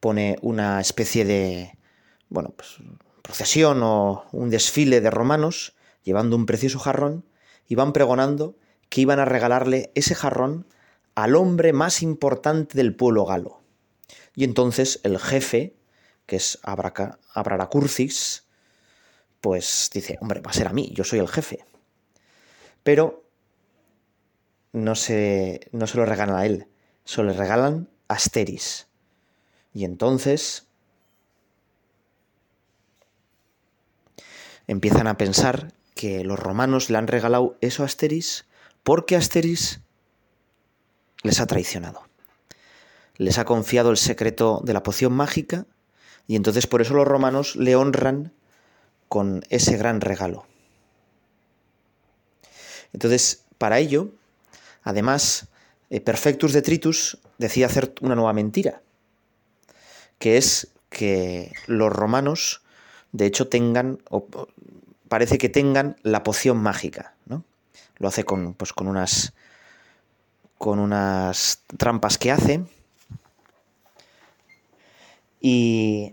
Pone 0.00 0.36
una 0.42 0.80
especie 0.80 1.24
de, 1.24 1.78
bueno, 2.28 2.50
pues 2.56 2.78
procesión 3.24 3.82
o 3.82 4.26
un 4.32 4.50
desfile 4.50 5.00
de 5.00 5.10
romanos 5.10 5.74
llevando 6.02 6.36
un 6.36 6.44
precioso 6.44 6.78
jarrón 6.78 7.24
y 7.66 7.74
van 7.74 7.94
pregonando 7.94 8.54
que 8.90 9.00
iban 9.00 9.18
a 9.18 9.24
regalarle 9.24 9.90
ese 9.94 10.14
jarrón 10.14 10.66
al 11.14 11.34
hombre 11.34 11.72
más 11.72 12.02
importante 12.02 12.76
del 12.76 12.94
pueblo 12.94 13.24
galo. 13.24 13.62
Y 14.36 14.44
entonces 14.44 15.00
el 15.04 15.18
jefe, 15.18 15.74
que 16.26 16.36
es 16.36 16.58
Abraracurcis, 16.62 18.44
pues 19.40 19.90
dice, 19.92 20.18
hombre, 20.20 20.40
va 20.40 20.50
a 20.50 20.54
ser 20.54 20.68
a 20.68 20.74
mí, 20.74 20.92
yo 20.92 21.02
soy 21.02 21.18
el 21.18 21.28
jefe. 21.28 21.64
Pero 22.82 23.24
no 24.72 24.94
se, 24.96 25.70
no 25.72 25.86
se 25.86 25.96
lo 25.96 26.04
regalan 26.04 26.36
a 26.36 26.44
él, 26.44 26.68
se 27.04 27.22
lo 27.22 27.32
regalan 27.32 27.88
a 28.08 28.14
Asteris. 28.14 28.88
Y 29.72 29.86
entonces 29.86 30.68
empiezan 34.66 35.06
a 35.06 35.16
pensar 35.16 35.72
que 35.94 36.24
los 36.24 36.38
romanos 36.38 36.90
le 36.90 36.98
han 36.98 37.06
regalado 37.06 37.56
eso 37.60 37.82
a 37.82 37.86
Asteris 37.86 38.46
porque 38.82 39.16
Asteris 39.16 39.80
les 41.22 41.40
ha 41.40 41.46
traicionado. 41.46 42.02
Les 43.16 43.38
ha 43.38 43.44
confiado 43.44 43.90
el 43.90 43.96
secreto 43.96 44.60
de 44.64 44.72
la 44.72 44.82
poción 44.82 45.12
mágica 45.12 45.66
y 46.26 46.36
entonces 46.36 46.66
por 46.66 46.82
eso 46.82 46.94
los 46.94 47.06
romanos 47.06 47.56
le 47.56 47.76
honran 47.76 48.32
con 49.08 49.44
ese 49.50 49.76
gran 49.76 50.00
regalo. 50.00 50.46
Entonces, 52.92 53.44
para 53.58 53.78
ello, 53.78 54.10
Además, 54.84 55.48
eh, 55.90 56.00
Perfectus 56.00 56.52
Detritus 56.52 57.18
decide 57.38 57.64
hacer 57.64 57.94
una 58.02 58.14
nueva 58.14 58.34
mentira, 58.34 58.82
que 60.18 60.36
es 60.36 60.68
que 60.90 61.52
los 61.66 61.92
romanos, 61.92 62.62
de 63.14 63.26
hecho, 63.26 63.46
tengan, 63.48 64.00
parece 65.08 65.38
que 65.38 65.48
tengan 65.48 65.94
la 66.02 66.24
poción 66.24 66.56
mágica, 66.56 67.14
¿no? 67.26 67.44
Lo 67.98 68.08
hace 68.08 68.24
con, 68.24 68.54
pues, 68.54 68.72
con 68.72 68.88
unas, 68.88 69.32
con 70.58 70.80
unas 70.80 71.62
trampas 71.78 72.18
que 72.18 72.32
hace. 72.32 72.64
Y 75.40 76.12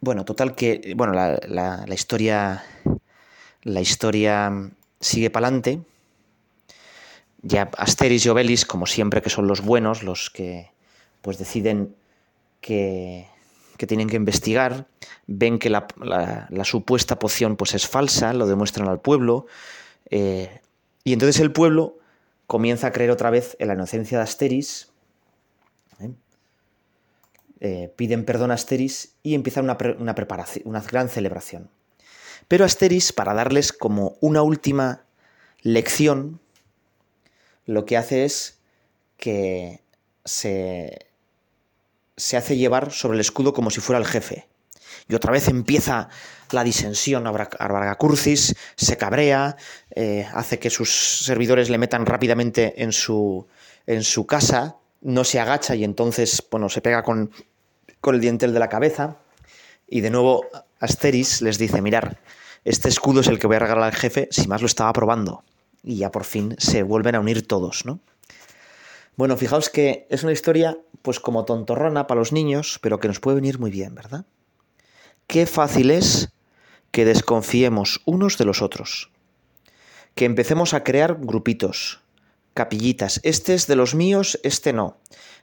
Bueno, 0.00 0.24
total 0.24 0.56
que, 0.56 0.92
bueno, 0.96 1.12
la, 1.14 1.94
historia, 1.94 2.64
la 3.62 3.80
historia 3.80 4.52
sigue 5.00 5.30
para 5.30 5.46
adelante. 5.46 5.80
Ya 7.46 7.70
Asteris 7.76 8.24
y 8.24 8.30
Obelis, 8.30 8.64
como 8.64 8.86
siempre, 8.86 9.20
que 9.20 9.28
son 9.28 9.46
los 9.46 9.60
buenos, 9.60 10.02
los 10.02 10.30
que 10.30 10.70
pues 11.20 11.36
deciden 11.36 11.94
que, 12.62 13.28
que 13.76 13.86
tienen 13.86 14.08
que 14.08 14.16
investigar, 14.16 14.86
ven 15.26 15.58
que 15.58 15.68
la, 15.68 15.86
supuesta 16.64 17.18
poción 17.18 17.56
pues 17.56 17.74
es 17.74 17.86
falsa, 17.86 18.32
lo 18.32 18.46
demuestran 18.46 18.88
al 18.88 19.00
pueblo, 19.00 19.46
eh, 20.10 20.60
y 21.04 21.12
entonces 21.12 21.38
el 21.40 21.52
pueblo 21.52 21.98
comienza 22.46 22.86
a 22.86 22.92
creer 22.92 23.10
otra 23.10 23.28
vez 23.28 23.56
en 23.58 23.68
la 23.68 23.74
inocencia 23.74 24.16
de 24.16 24.24
Asteris, 24.24 24.90
¿eh? 26.00 26.10
Eh, 27.60 27.92
piden 27.94 28.24
perdón 28.24 28.50
a 28.50 28.54
Asteris 28.54 29.16
y 29.22 29.34
empiezan 29.34 29.64
una, 29.64 29.76
una, 29.98 30.14
preparación, 30.14 30.66
una 30.66 30.80
gran 30.80 31.10
celebración. 31.10 31.68
Pero 32.48 32.64
Asteris, 32.64 33.12
para 33.12 33.34
darles 33.34 33.72
como 33.72 34.16
una 34.20 34.42
última 34.42 35.04
lección, 35.62 36.40
lo 37.66 37.84
que 37.84 37.96
hace 37.96 38.24
es 38.24 38.58
que 39.16 39.80
se 40.24 41.14
se 42.16 42.36
hace 42.36 42.56
llevar 42.56 42.92
sobre 42.92 43.16
el 43.16 43.20
escudo 43.20 43.52
como 43.52 43.70
si 43.70 43.80
fuera 43.80 43.98
el 43.98 44.06
jefe. 44.06 44.46
Y 45.08 45.14
otra 45.14 45.32
vez 45.32 45.48
empieza 45.48 46.08
la 46.50 46.64
disensión. 46.64 47.26
Arbargacurcis 47.26 48.54
se 48.76 48.96
cabrea, 48.96 49.56
eh, 49.90 50.26
hace 50.32 50.58
que 50.58 50.70
sus 50.70 50.90
servidores 51.24 51.68
le 51.68 51.78
metan 51.78 52.06
rápidamente 52.06 52.82
en 52.82 52.92
su, 52.92 53.46
en 53.86 54.02
su 54.02 54.26
casa, 54.26 54.76
no 55.02 55.24
se 55.24 55.40
agacha 55.40 55.74
y 55.74 55.84
entonces 55.84 56.42
bueno, 56.50 56.68
se 56.68 56.80
pega 56.80 57.02
con, 57.02 57.30
con 58.00 58.14
el 58.14 58.20
dintel 58.20 58.54
de 58.54 58.60
la 58.60 58.68
cabeza. 58.68 59.16
Y 59.86 60.00
de 60.00 60.10
nuevo 60.10 60.46
Asteris 60.80 61.42
les 61.42 61.58
dice, 61.58 61.82
mirar, 61.82 62.18
este 62.64 62.88
escudo 62.88 63.20
es 63.20 63.26
el 63.26 63.38
que 63.38 63.46
voy 63.46 63.56
a 63.56 63.60
regalar 63.60 63.84
al 63.84 63.94
jefe, 63.94 64.28
si 64.30 64.48
más 64.48 64.62
lo 64.62 64.66
estaba 64.66 64.92
probando. 64.92 65.44
Y 65.84 65.96
ya 65.96 66.10
por 66.10 66.24
fin 66.24 66.56
se 66.58 66.82
vuelven 66.82 67.14
a 67.14 67.20
unir 67.20 67.46
todos, 67.46 67.84
¿no? 67.84 68.00
Bueno, 69.16 69.36
fijaos 69.36 69.68
que 69.68 70.06
es 70.10 70.24
una 70.24 70.32
historia 70.32 70.76
pues 71.02 71.20
como 71.20 71.44
tontorrona 71.44 72.06
para 72.06 72.18
los 72.18 72.32
niños, 72.32 72.78
pero 72.80 72.98
que 72.98 73.08
nos 73.08 73.20
puede 73.20 73.36
venir 73.36 73.58
muy 73.58 73.70
bien, 73.70 73.94
¿verdad? 73.94 74.24
Qué 75.26 75.46
fácil 75.46 75.90
es 75.90 76.30
que 76.90 77.04
desconfiemos 77.04 78.00
unos 78.06 78.38
de 78.38 78.44
los 78.44 78.62
otros, 78.62 79.10
que 80.14 80.24
empecemos 80.24 80.74
a 80.74 80.82
crear 80.82 81.18
grupitos, 81.20 82.00
capillitas, 82.54 83.20
este 83.22 83.54
es 83.54 83.66
de 83.66 83.76
los 83.76 83.94
míos, 83.94 84.38
este 84.42 84.72
no, 84.72 84.96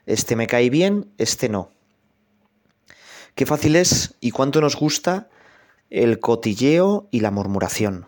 este 0.05 0.35
me 0.35 0.47
cae 0.47 0.69
bien, 0.69 1.11
este 1.17 1.49
no. 1.49 1.69
Qué 3.35 3.45
fácil 3.45 3.75
es 3.75 4.15
y 4.19 4.31
cuánto 4.31 4.61
nos 4.61 4.75
gusta 4.75 5.29
el 5.89 6.19
cotilleo 6.19 7.07
y 7.11 7.19
la 7.19 7.31
murmuración. 7.31 8.07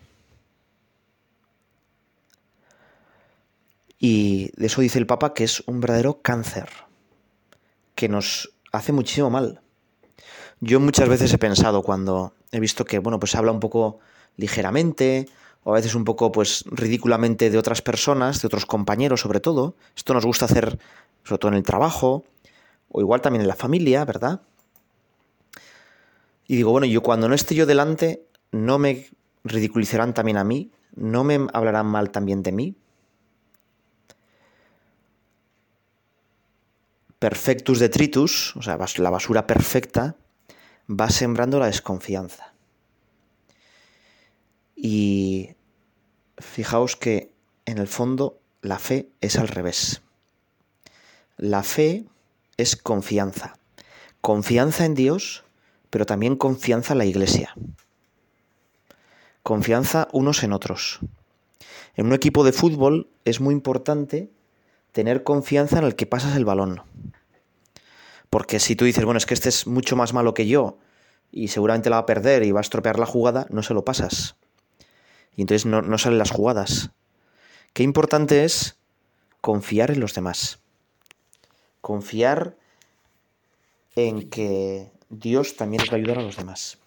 Y 4.05 4.51
de 4.57 4.65
eso 4.65 4.81
dice 4.81 4.99
el 4.99 5.07
Papa 5.07 5.33
que 5.33 5.45
es 5.45 5.63
un 5.65 5.79
verdadero 5.79 6.21
cáncer, 6.21 6.67
que 7.95 8.09
nos 8.09 8.51
hace 8.73 8.91
muchísimo 8.91 9.29
mal. 9.29 9.61
Yo 10.59 10.81
muchas 10.81 11.07
veces 11.07 11.31
he 11.31 11.37
pensado 11.37 11.83
cuando 11.83 12.33
he 12.51 12.59
visto 12.59 12.83
que, 12.83 12.99
bueno, 12.99 13.17
pues 13.17 13.33
habla 13.33 13.53
un 13.53 13.61
poco 13.61 13.99
ligeramente, 14.35 15.29
o 15.63 15.71
a 15.71 15.75
veces 15.75 15.95
un 15.95 16.03
poco, 16.03 16.33
pues, 16.33 16.65
ridículamente 16.65 17.49
de 17.49 17.57
otras 17.57 17.81
personas, 17.81 18.41
de 18.41 18.47
otros 18.47 18.65
compañeros 18.65 19.21
sobre 19.21 19.39
todo. 19.39 19.77
Esto 19.95 20.13
nos 20.13 20.25
gusta 20.25 20.43
hacer, 20.43 20.77
sobre 21.23 21.39
todo 21.39 21.51
en 21.51 21.57
el 21.57 21.63
trabajo, 21.63 22.25
o 22.91 22.99
igual 22.99 23.21
también 23.21 23.43
en 23.43 23.47
la 23.47 23.55
familia, 23.55 24.03
¿verdad? 24.03 24.41
Y 26.45 26.57
digo, 26.57 26.71
bueno, 26.71 26.87
yo 26.87 27.01
cuando 27.01 27.29
no 27.29 27.35
esté 27.35 27.55
yo 27.55 27.65
delante, 27.65 28.25
no 28.51 28.79
me 28.79 29.07
ridiculizarán 29.45 30.13
también 30.13 30.35
a 30.35 30.43
mí, 30.43 30.71
no 30.93 31.23
me 31.23 31.47
hablarán 31.53 31.85
mal 31.85 32.09
también 32.11 32.43
de 32.43 32.51
mí. 32.51 32.75
Perfectus 37.23 37.79
detritus, 37.79 38.53
o 38.57 38.61
sea, 38.61 38.77
la 38.97 39.09
basura 39.09 39.47
perfecta, 39.47 40.17
va 40.89 41.09
sembrando 41.09 41.57
la 41.57 41.67
desconfianza. 41.67 42.53
Y 44.75 45.55
fijaos 46.37 46.97
que 46.97 47.31
en 47.65 47.77
el 47.77 47.87
fondo 47.87 48.41
la 48.61 48.77
fe 48.77 49.07
es 49.21 49.37
al 49.37 49.47
revés. 49.47 50.01
La 51.37 51.63
fe 51.63 52.03
es 52.57 52.75
confianza. 52.75 53.57
Confianza 54.19 54.83
en 54.83 54.93
Dios, 54.93 55.45
pero 55.89 56.05
también 56.05 56.35
confianza 56.35 56.91
en 56.91 56.97
la 56.97 57.05
iglesia. 57.05 57.55
Confianza 59.43 60.09
unos 60.11 60.43
en 60.43 60.51
otros. 60.51 60.99
En 61.95 62.07
un 62.07 62.13
equipo 62.13 62.43
de 62.43 62.51
fútbol 62.51 63.07
es 63.23 63.39
muy 63.39 63.53
importante 63.53 64.29
tener 64.93 65.23
confianza 65.23 65.79
en 65.79 65.83
el 65.83 65.95
que 65.95 66.05
pasas 66.05 66.37
el 66.37 66.45
balón. 66.45 66.81
Porque 68.29 68.59
si 68.59 68.75
tú 68.75 68.85
dices, 68.85 69.03
bueno, 69.03 69.17
es 69.17 69.25
que 69.25 69.33
este 69.33 69.49
es 69.49 69.67
mucho 69.67 69.95
más 69.95 70.13
malo 70.13 70.33
que 70.33 70.47
yo 70.47 70.77
y 71.31 71.49
seguramente 71.49 71.89
la 71.89 71.97
va 71.97 72.03
a 72.03 72.05
perder 72.05 72.43
y 72.43 72.51
va 72.51 72.59
a 72.59 72.61
estropear 72.61 72.97
la 72.97 73.05
jugada, 73.05 73.47
no 73.49 73.63
se 73.63 73.73
lo 73.73 73.83
pasas. 73.83 74.37
Y 75.35 75.41
entonces 75.41 75.65
no, 75.65 75.81
no 75.81 75.97
salen 75.97 76.19
las 76.19 76.31
jugadas. 76.31 76.91
Qué 77.73 77.83
importante 77.83 78.43
es 78.43 78.77
confiar 79.41 79.91
en 79.91 79.99
los 79.99 80.13
demás. 80.13 80.59
Confiar 81.81 82.55
en 83.95 84.29
que 84.29 84.91
Dios 85.09 85.55
también 85.57 85.83
va 85.89 85.93
a 85.93 85.95
ayudar 85.95 86.19
a 86.19 86.23
los 86.23 86.37
demás. 86.37 86.77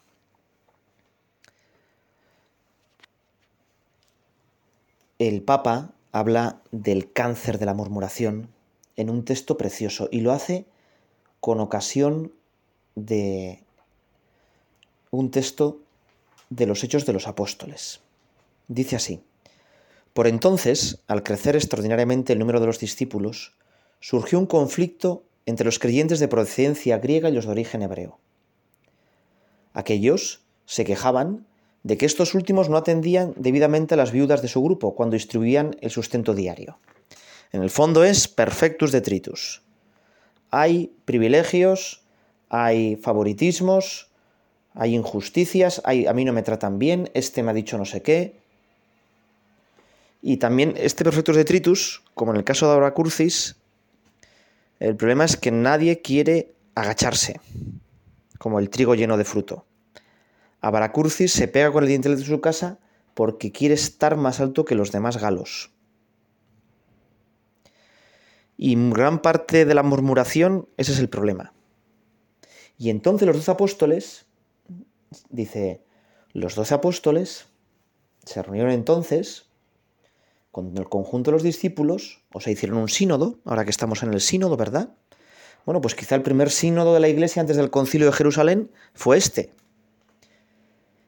El 5.19 5.43
Papa 5.43 5.96
habla 6.19 6.63
del 6.73 7.13
cáncer 7.13 7.59
de 7.59 7.67
la 7.67 7.75
murmuración 7.75 8.49
en 8.97 9.11
un 9.11 9.25
texto 9.25 9.57
precioso 9.57 10.09
y 10.11 10.21
lo 10.21 10.33
hace 10.33 10.65
con 11.41 11.61
ocasión 11.61 12.33
de 12.95 13.63
un 15.11 15.31
texto 15.31 15.81
de 16.51 16.67
los 16.67 16.83
Hechos 16.83 17.07
de 17.07 17.13
los 17.13 17.29
Apóstoles. 17.29 18.01
Dice 18.69 18.97
así, 18.97 19.21
Por 20.15 20.27
entonces, 20.27 21.03
al 21.07 21.23
crecer 21.23 21.57
extraordinariamente 21.57 22.33
el 22.33 22.39
número 22.39 22.61
de 22.61 22.67
los 22.67 22.79
discípulos, 22.79 23.55
surgió 24.01 24.39
un 24.39 24.47
conflicto 24.47 25.25
entre 25.45 25.67
los 25.67 25.79
creyentes 25.79 26.19
de 26.19 26.29
procedencia 26.29 26.99
griega 26.99 27.29
y 27.29 27.33
los 27.33 27.45
de 27.45 27.53
origen 27.53 27.83
hebreo. 27.83 28.19
Aquellos 29.75 30.41
se 30.65 30.85
quejaban 30.85 31.47
de 31.87 31.97
que 31.97 32.05
estos 32.05 32.35
últimos 32.35 32.69
no 32.69 32.77
atendían 32.77 33.33
debidamente 33.37 33.95
a 33.95 33.97
las 33.97 34.11
viudas 34.11 34.43
de 34.43 34.49
su 34.49 34.61
grupo 34.61 34.97
cuando 34.97 35.15
distribuían 35.15 35.77
el 35.81 35.93
sustento 35.93 36.35
diario. 36.35 36.81
En 37.53 37.63
el 37.63 37.71
fondo 37.71 38.03
es 38.03 38.27
perfectus 38.27 38.91
detritus. 38.91 39.63
Hay 40.51 40.91
privilegios, 41.05 42.03
hay 42.49 42.97
favoritismos, 42.97 44.11
hay 44.75 44.97
injusticias, 44.97 45.81
hay, 45.85 46.09
a 46.09 46.13
mí 46.13 46.25
no 46.25 46.33
me 46.33 46.43
tratan 46.43 46.81
bien, 46.81 47.09
este 47.15 47.45
me 47.45 47.53
ha 47.53 47.55
dicho 47.55 47.79
no 47.79 47.85
sé 47.85 48.03
qué. 48.03 48.35
Y 50.23 50.39
también 50.39 50.75
este 50.77 51.05
perfectus 51.05 51.37
detritus, 51.37 52.03
como 52.15 52.33
en 52.33 52.39
el 52.39 52.45
caso 52.45 52.67
de 52.67 52.75
Aura 52.75 52.95
Curcis, 52.95 53.55
el 54.81 54.97
problema 54.97 55.25
es 55.25 55.37
que 55.37 55.53
nadie 55.53 56.03
quiere 56.03 56.51
agacharse, 56.75 57.41
como 58.41 58.59
el 58.59 58.71
trigo 58.71 58.97
lleno 58.97 59.17
de 59.17 59.25
fruto. 59.25 59.66
Abaracurcis 60.61 61.33
se 61.33 61.49
pega 61.49 61.73
con 61.73 61.85
el 61.85 61.91
dintel 61.91 62.17
de 62.17 62.25
su 62.25 62.41
casa 62.41 62.79
porque 63.15 63.53
quiere 63.53 63.75
estar 63.75 64.17
más 64.17 64.41
alto 64.41 64.65
que 64.65 64.75
los 64.75 64.93
demás 64.93 65.17
galos. 65.17 65.71
Y 68.57 68.75
gran 68.91 69.21
parte 69.21 69.65
de 69.65 69.75
la 69.75 69.83
murmuración, 69.83 70.69
ese 70.77 70.93
es 70.93 70.99
el 70.99 71.09
problema. 71.09 71.53
Y 72.79 72.91
entonces 72.91 73.27
los 73.27 73.37
doce 73.37 73.51
apóstoles, 73.51 74.27
dice, 75.31 75.83
los 76.33 76.55
doce 76.55 76.75
apóstoles 76.75 77.47
se 78.25 78.43
reunieron 78.43 78.73
entonces 78.73 79.47
con 80.51 80.77
el 80.77 80.89
conjunto 80.89 81.31
de 81.31 81.37
los 81.37 81.43
discípulos, 81.43 82.23
o 82.33 82.41
sea, 82.41 82.53
hicieron 82.53 82.79
un 82.79 82.89
sínodo, 82.89 83.39
ahora 83.45 83.65
que 83.65 83.71
estamos 83.71 84.03
en 84.03 84.13
el 84.13 84.21
sínodo, 84.21 84.57
¿verdad? 84.57 84.95
Bueno, 85.67 85.81
pues 85.81 85.95
quizá 85.95 86.15
el 86.15 86.23
primer 86.23 86.51
sínodo 86.51 86.95
de 86.95 87.01
la 87.01 87.09
iglesia 87.09 87.41
antes 87.41 87.57
del 87.57 87.71
concilio 87.71 88.07
de 88.07 88.13
Jerusalén 88.13 88.71
fue 88.95 89.19
este, 89.19 89.51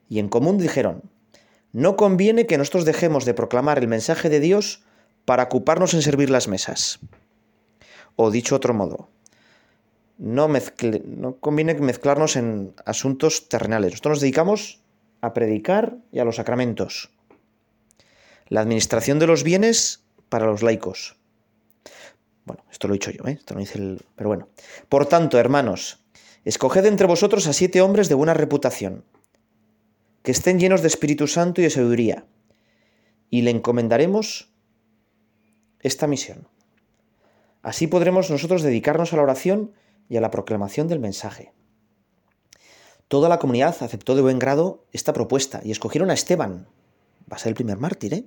y 0.09 0.19
en 0.19 0.27
común 0.27 0.57
dijeron, 0.57 1.03
no 1.71 1.95
conviene 1.95 2.47
que 2.47 2.57
nosotros 2.57 2.83
dejemos 2.83 3.25
de 3.25 3.35
proclamar 3.35 3.77
el 3.77 3.87
mensaje 3.87 4.27
de 4.29 4.39
Dios 4.39 4.83
para 5.25 5.43
ocuparnos 5.43 5.93
en 5.93 6.01
servir 6.01 6.31
las 6.31 6.47
mesas. 6.47 6.99
O 8.15 8.31
dicho 8.31 8.55
otro 8.55 8.73
modo, 8.73 9.07
no, 10.17 10.49
no 11.05 11.35
conviene 11.35 11.75
mezclarnos 11.75 12.35
en 12.35 12.73
asuntos 12.85 13.47
terrenales. 13.47 13.91
Nosotros 13.91 14.17
nos 14.17 14.21
dedicamos 14.21 14.81
a 15.21 15.33
predicar 15.33 15.95
y 16.11 16.19
a 16.19 16.25
los 16.25 16.37
sacramentos. 16.37 17.11
La 18.47 18.61
administración 18.61 19.19
de 19.19 19.27
los 19.27 19.43
bienes 19.43 20.03
para 20.27 20.47
los 20.47 20.63
laicos. 20.63 21.17
Bueno, 22.45 22.63
esto 22.71 22.87
lo 22.87 22.95
he 22.95 22.97
dicho 22.97 23.11
yo, 23.11 23.25
¿eh? 23.27 23.33
Esto 23.33 23.53
no 23.53 23.59
dice 23.59 23.77
el... 23.77 24.01
Pero 24.15 24.29
bueno. 24.29 24.47
Por 24.89 25.05
tanto, 25.05 25.37
hermanos, 25.37 25.99
escoged 26.45 26.85
entre 26.85 27.05
vosotros 27.05 27.45
a 27.45 27.53
siete 27.53 27.81
hombres 27.81 28.09
de 28.09 28.15
buena 28.15 28.33
reputación 28.33 29.03
que 30.23 30.31
estén 30.31 30.59
llenos 30.59 30.81
de 30.81 30.87
Espíritu 30.87 31.27
Santo 31.27 31.61
y 31.61 31.65
de 31.65 31.69
sabiduría, 31.69 32.25
y 33.29 33.41
le 33.43 33.51
encomendaremos 33.51 34.49
esta 35.79 36.07
misión. 36.07 36.47
Así 37.61 37.87
podremos 37.87 38.29
nosotros 38.29 38.61
dedicarnos 38.61 39.13
a 39.13 39.17
la 39.17 39.23
oración 39.23 39.73
y 40.09 40.17
a 40.17 40.21
la 40.21 40.31
proclamación 40.31 40.87
del 40.87 40.99
mensaje. 40.99 41.53
Toda 43.07 43.27
la 43.27 43.39
comunidad 43.39 43.75
aceptó 43.81 44.15
de 44.15 44.21
buen 44.21 44.39
grado 44.39 44.85
esta 44.91 45.13
propuesta 45.13 45.61
y 45.63 45.71
escogieron 45.71 46.11
a 46.11 46.13
Esteban. 46.13 46.67
Va 47.31 47.37
a 47.37 47.39
ser 47.39 47.49
el 47.49 47.55
primer 47.55 47.77
mártir, 47.77 48.13
¿eh? 48.13 48.25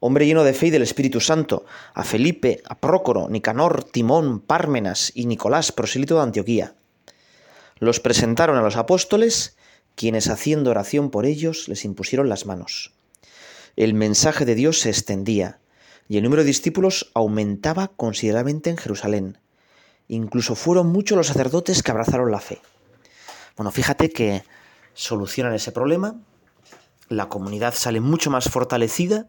Hombre 0.00 0.26
lleno 0.26 0.44
de 0.44 0.54
fe 0.54 0.68
y 0.68 0.70
del 0.70 0.82
Espíritu 0.82 1.20
Santo, 1.20 1.66
a 1.92 2.04
Felipe, 2.04 2.62
a 2.68 2.78
Prócoro, 2.78 3.28
Nicanor, 3.28 3.82
Timón, 3.82 4.40
Pármenas 4.40 5.10
y 5.14 5.26
Nicolás, 5.26 5.72
prosélito 5.72 6.14
de 6.14 6.22
Antioquía. 6.22 6.74
Los 7.80 7.98
presentaron 8.00 8.56
a 8.56 8.62
los 8.62 8.76
apóstoles, 8.76 9.57
quienes 9.98 10.28
haciendo 10.28 10.70
oración 10.70 11.10
por 11.10 11.26
ellos 11.26 11.66
les 11.66 11.84
impusieron 11.84 12.28
las 12.28 12.46
manos. 12.46 12.92
El 13.74 13.94
mensaje 13.94 14.44
de 14.44 14.54
Dios 14.54 14.78
se 14.78 14.90
extendía 14.90 15.58
y 16.08 16.18
el 16.18 16.22
número 16.22 16.42
de 16.42 16.46
discípulos 16.46 17.10
aumentaba 17.14 17.88
considerablemente 17.88 18.70
en 18.70 18.76
Jerusalén. 18.76 19.38
Incluso 20.06 20.54
fueron 20.54 20.86
muchos 20.86 21.18
los 21.18 21.26
sacerdotes 21.26 21.82
que 21.82 21.90
abrazaron 21.90 22.30
la 22.30 22.38
fe. 22.38 22.60
Bueno, 23.56 23.72
fíjate 23.72 24.10
que 24.10 24.44
solucionan 24.94 25.52
ese 25.52 25.72
problema, 25.72 26.20
la 27.08 27.28
comunidad 27.28 27.74
sale 27.74 28.00
mucho 28.00 28.30
más 28.30 28.48
fortalecida, 28.48 29.28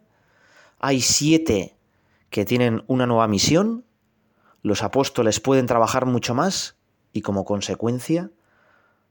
hay 0.78 1.00
siete 1.00 1.74
que 2.30 2.44
tienen 2.44 2.84
una 2.86 3.06
nueva 3.06 3.26
misión, 3.26 3.84
los 4.62 4.84
apóstoles 4.84 5.40
pueden 5.40 5.66
trabajar 5.66 6.06
mucho 6.06 6.32
más 6.32 6.76
y 7.12 7.22
como 7.22 7.44
consecuencia 7.44 8.30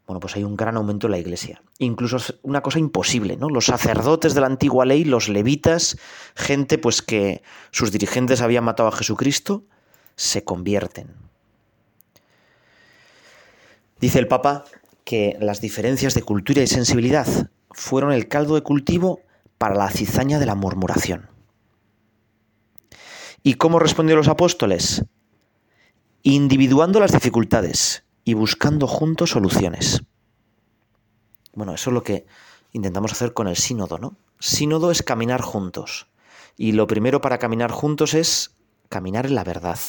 bueno, 0.10 0.22
pues 0.22 0.36
hay 0.36 0.44
un 0.44 0.56
gran 0.56 0.76
aumento 0.76 1.06
en 1.06 1.12
la 1.12 1.20
iglesia. 1.20 1.62
Incluso 1.78 2.18
una 2.42 2.62
cosa 2.62 2.80
imposible, 2.80 3.38
¿no? 3.38 3.48
Los 3.48 3.66
sacerdotes 3.66 4.34
de 4.34 4.42
la 4.42 4.48
antigua 4.48 4.84
ley, 4.84 5.04
los 5.04 5.30
levitas, 5.30 6.00
gente 6.36 6.80
pues 6.80 7.04
que 7.04 7.44
sus 7.70 7.92
dirigentes 7.92 8.42
habían 8.42 8.64
matado 8.64 8.90
a 8.90 8.92
Jesucristo, 8.92 9.66
se 10.16 10.44
convierten. 10.44 11.14
Dice 14.02 14.18
el 14.18 14.28
Papa 14.28 14.64
que 15.04 15.38
las 15.42 15.62
diferencias 15.62 16.16
de 16.16 16.24
cultura 16.24 16.64
y 16.64 16.68
sensibilidad 16.68 17.28
fueron 17.70 18.12
el 18.12 18.28
caldo 18.28 18.56
de 18.56 18.64
cultivo 18.64 19.20
para 19.60 19.76
la 19.76 19.92
cizaña 19.92 20.40
de 20.40 20.48
la 20.48 20.56
murmuración. 20.56 21.30
¿Y 23.44 23.54
cómo 23.54 23.78
respondió 23.78 24.16
los 24.16 24.28
apóstoles? 24.28 25.06
Individuando 26.24 27.00
las 27.00 27.12
dificultades, 27.12 28.06
y 28.30 28.36
buscando 28.36 28.86
juntos 28.86 29.32
soluciones. 29.32 30.04
Bueno, 31.56 31.74
eso 31.74 31.90
es 31.90 31.94
lo 31.96 32.04
que 32.04 32.28
intentamos 32.74 33.12
hacer 33.12 33.34
con 33.34 33.48
el 33.48 33.56
sínodo, 33.56 33.98
¿no? 33.98 34.18
Sínodo 34.40 34.92
es 34.92 35.02
caminar 35.02 35.42
juntos. 35.42 36.06
Y 36.56 36.74
lo 36.74 36.86
primero 36.86 37.22
para 37.22 37.40
caminar 37.40 37.72
juntos 37.72 38.14
es 38.14 38.52
caminar 38.88 39.26
en 39.26 39.34
la 39.34 39.44
verdad. 39.44 39.80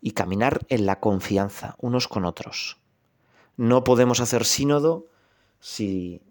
Y 0.00 0.12
caminar 0.12 0.64
en 0.70 0.86
la 0.86 1.00
confianza 1.00 1.74
unos 1.76 2.08
con 2.08 2.24
otros. 2.24 2.78
No 3.58 3.84
podemos 3.84 4.20
hacer 4.20 4.46
sínodo 4.46 5.04
si 5.60 6.22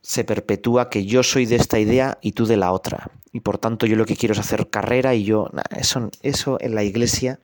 se 0.00 0.24
perpetúa 0.24 0.90
que 0.90 1.06
yo 1.06 1.22
soy 1.22 1.46
de 1.46 1.54
esta 1.54 1.78
idea 1.78 2.18
y 2.20 2.32
tú 2.32 2.46
de 2.46 2.56
la 2.56 2.72
otra. 2.72 3.12
Y 3.32 3.38
por 3.38 3.58
tanto 3.58 3.86
yo 3.86 3.94
lo 3.94 4.06
que 4.06 4.16
quiero 4.16 4.32
es 4.32 4.40
hacer 4.40 4.70
carrera 4.70 5.14
y 5.14 5.22
yo... 5.22 5.52
eso, 5.70 6.10
eso 6.22 6.58
en 6.60 6.74
la 6.74 6.82
iglesia, 6.82 7.38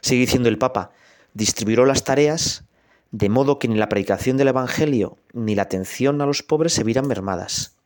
sigue 0.00 0.20
diciendo 0.20 0.48
el 0.48 0.56
Papa, 0.56 0.92
distribuyó 1.38 1.84
las 1.84 2.02
tareas 2.02 2.64
de 3.12 3.28
modo 3.28 3.60
que 3.60 3.68
ni 3.68 3.76
la 3.76 3.88
predicación 3.88 4.36
del 4.36 4.48
Evangelio 4.48 5.18
ni 5.32 5.54
la 5.54 5.62
atención 5.62 6.20
a 6.20 6.26
los 6.26 6.42
pobres 6.42 6.72
se 6.74 6.82
vieran 6.82 7.06
mermadas. 7.06 7.76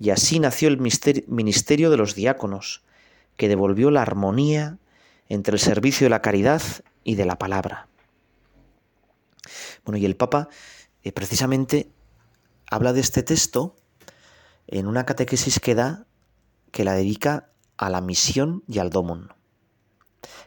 Y 0.00 0.08
así 0.08 0.40
nació 0.40 0.68
el 0.68 0.78
ministerio 0.78 1.90
de 1.90 1.96
los 1.98 2.14
diáconos, 2.14 2.82
que 3.36 3.48
devolvió 3.48 3.90
la 3.90 4.00
armonía 4.02 4.78
entre 5.28 5.54
el 5.54 5.60
servicio 5.60 6.06
de 6.06 6.10
la 6.10 6.22
caridad 6.22 6.62
y 7.04 7.14
de 7.14 7.26
la 7.26 7.38
palabra. 7.38 7.88
Bueno, 9.84 9.98
y 9.98 10.06
el 10.06 10.16
Papa 10.16 10.48
eh, 11.04 11.12
precisamente 11.12 11.90
habla 12.70 12.94
de 12.94 13.00
este 13.00 13.22
texto 13.22 13.76
en 14.66 14.86
una 14.86 15.04
catequesis 15.04 15.60
que 15.60 15.74
da 15.74 16.06
que 16.70 16.84
la 16.84 16.94
dedica 16.94 17.50
a 17.76 17.90
la 17.90 18.00
misión 18.00 18.64
y 18.66 18.78
al 18.78 18.88
domum. 18.88 19.28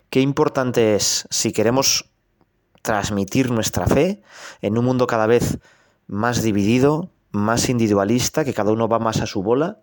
Qué 0.10 0.22
importante 0.22 0.96
es, 0.96 1.28
si 1.30 1.52
queremos 1.52 2.10
transmitir 2.86 3.50
nuestra 3.50 3.88
fe 3.88 4.22
en 4.62 4.78
un 4.78 4.86
mundo 4.86 5.08
cada 5.08 5.26
vez 5.26 5.58
más 6.06 6.44
dividido, 6.44 7.10
más 7.32 7.68
individualista, 7.68 8.46
que 8.46 8.54
cada 8.54 8.72
uno 8.72 8.88
va 8.88 9.00
más 9.00 9.22
a 9.22 9.26
su 9.26 9.42
bola, 9.42 9.82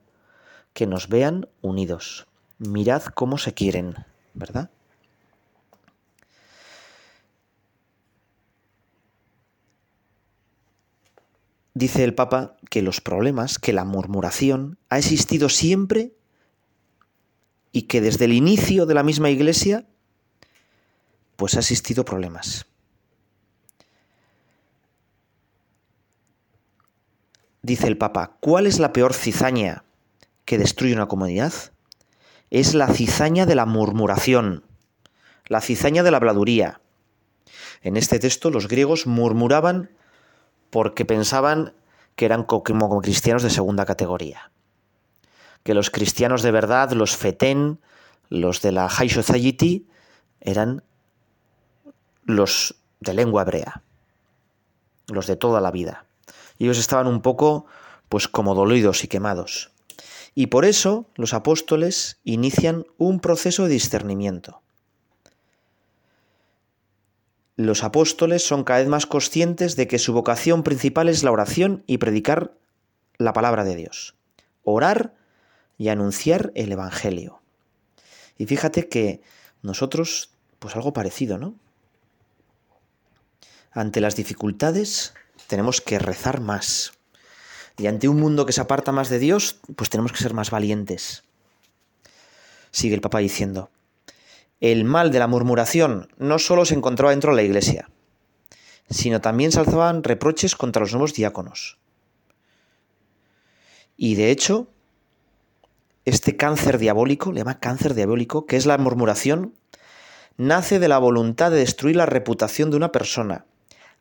que 0.73 0.87
nos 0.87 1.09
vean 1.09 1.49
unidos. 1.61 2.29
Mirad 2.59 3.03
cómo 3.03 3.39
se 3.39 3.55
quieren, 3.55 3.97
¿verdad? 4.35 4.71
Dice 11.75 12.05
el 12.05 12.15
Papa 12.15 12.57
que 12.71 12.83
los 12.83 13.01
problemas, 13.01 13.59
que 13.59 13.73
la 13.73 13.85
murmuración 13.85 14.79
ha 14.91 14.99
existido 14.99 15.49
siempre 15.49 16.13
y 17.73 17.83
que 17.83 18.01
desde 18.01 18.27
el 18.27 18.33
inicio 18.33 18.87
de 18.87 18.95
la 18.95 19.03
misma 19.03 19.31
Iglesia, 19.31 19.87
pues 21.35 21.57
ha 21.57 21.61
existido 21.61 22.05
problemas. 22.05 22.67
Dice 27.65 27.87
el 27.87 27.97
Papa, 27.97 28.37
¿cuál 28.41 28.67
es 28.67 28.81
la 28.81 28.93
peor 28.93 29.15
cizaña 29.15 29.85
que 30.45 30.59
destruye 30.59 30.95
una 30.95 31.07
comunidad? 31.07 31.53
Es 32.51 32.75
la 32.75 32.89
cizaña 32.89 33.47
de 33.47 33.55
la 33.55 33.67
murmuración, 33.67 34.65
la 35.47 35.61
cizaña 35.61 36.03
de 36.03 36.11
la 36.11 36.17
habladuría. 36.17 36.81
En 37.83 37.97
este 37.97 38.19
texto 38.19 38.51
los 38.51 38.67
griegos 38.67 39.07
murmuraban 39.07 39.91
porque 40.71 41.05
pensaban 41.05 41.73
que 42.17 42.25
eran 42.25 42.43
como 42.43 43.01
cristianos 43.01 43.45
de 43.45 43.51
segunda 43.51 43.87
categoría. 43.87 44.51
Que 45.63 45.75
los 45.75 45.91
cristianos 45.91 46.43
de 46.43 46.51
verdad, 46.51 46.91
los 46.91 47.17
fetén, 47.17 47.79
los 48.29 48.61
de 48.61 48.73
la 48.73 48.89
High 48.89 49.09
Society, 49.09 49.87
eran 50.41 50.83
los 52.25 52.75
de 52.99 53.15
lengua 53.15 53.43
hebrea, 53.43 53.85
los 55.07 55.29
de 55.29 55.37
toda 55.37 55.61
la 55.61 55.71
vida 55.71 56.07
y 56.59 56.65
ellos 56.65 56.79
estaban 56.79 57.07
un 57.07 57.23
poco 57.23 57.67
pues 58.09 58.29
como 58.29 58.55
dolidos 58.55 59.05
y 59.05 59.09
quemados. 59.09 59.73
Y 60.35 60.47
por 60.47 60.65
eso 60.65 61.07
los 61.15 61.35
apóstoles 61.35 62.19
inician 62.25 62.87
un 62.99 63.21
proceso 63.21 63.65
de 63.65 63.71
discernimiento. 63.71 64.63
Los 67.57 67.85
apóstoles 67.85 68.47
son 68.47 68.65
cada 68.65 68.81
vez 68.81 68.89
más 68.89 69.07
conscientes 69.07 69.77
de 69.77 69.87
que 69.87 69.99
su 69.99 70.13
vocación 70.13 70.63
principal 70.63 71.09
es 71.09 71.23
la 71.23 71.31
oración 71.31 71.85
y 71.87 71.99
predicar 71.99 72.55
la 73.19 73.35
palabra 73.35 73.63
de 73.63 73.77
Dios. 73.77 74.15
Orar 74.65 75.15
y 75.77 75.89
anunciar 75.89 76.51
el 76.55 76.73
Evangelio. 76.73 77.43
Y 78.39 78.47
fíjate 78.47 78.89
que 78.89 79.21
nosotros, 79.61 80.31
pues 80.59 80.75
algo 80.77 80.93
parecido, 80.93 81.39
¿no? 81.39 81.55
Ante 83.71 84.01
las 84.01 84.17
dificultades, 84.17 85.15
tenemos 85.53 85.83
que 85.83 85.99
rezar 85.99 86.41
más. 86.41 86.95
Y 87.77 87.87
ante 87.87 88.09
un 88.09 88.19
mundo 88.19 88.47
que 88.47 88.55
se 88.55 88.63
aparta 88.63 88.91
más 88.91 89.11
de 89.11 89.19
Dios, 89.19 89.61
pues 89.77 89.91
tenemos 89.91 90.11
que 90.11 90.23
ser 90.23 90.33
más 90.33 90.51
valientes. 90.51 91.25
Sigue 92.71 92.95
el 92.95 93.03
Papa 93.03 93.19
diciendo, 93.19 93.69
el 94.61 94.85
mal 94.87 95.13
de 95.13 95.19
la 95.19 95.27
murmuración 95.27 96.09
no 96.17 96.39
solo 96.39 96.65
se 96.65 96.73
encontraba 96.73 97.11
dentro 97.11 97.33
de 97.33 97.37
la 97.37 97.43
iglesia, 97.43 97.91
sino 98.89 99.21
también 99.21 99.53
se 99.53 99.61
alzaban 99.61 100.03
reproches 100.03 100.57
contra 100.57 100.81
los 100.81 100.93
nuevos 100.93 101.13
diáconos. 101.13 101.77
Y 103.99 104.15
de 104.15 104.31
hecho, 104.31 104.69
este 106.07 106.35
cáncer 106.35 106.79
diabólico, 106.79 107.31
le 107.31 107.41
llama 107.41 107.61
cáncer 107.61 107.93
diabólico, 107.93 108.47
que 108.47 108.57
es 108.57 108.65
la 108.65 108.79
murmuración, 108.79 109.53
nace 110.39 110.79
de 110.79 110.89
la 110.89 110.97
voluntad 110.97 111.51
de 111.51 111.59
destruir 111.59 111.97
la 111.97 112.07
reputación 112.07 112.71
de 112.71 112.79
una 112.79 112.91
persona, 112.91 113.45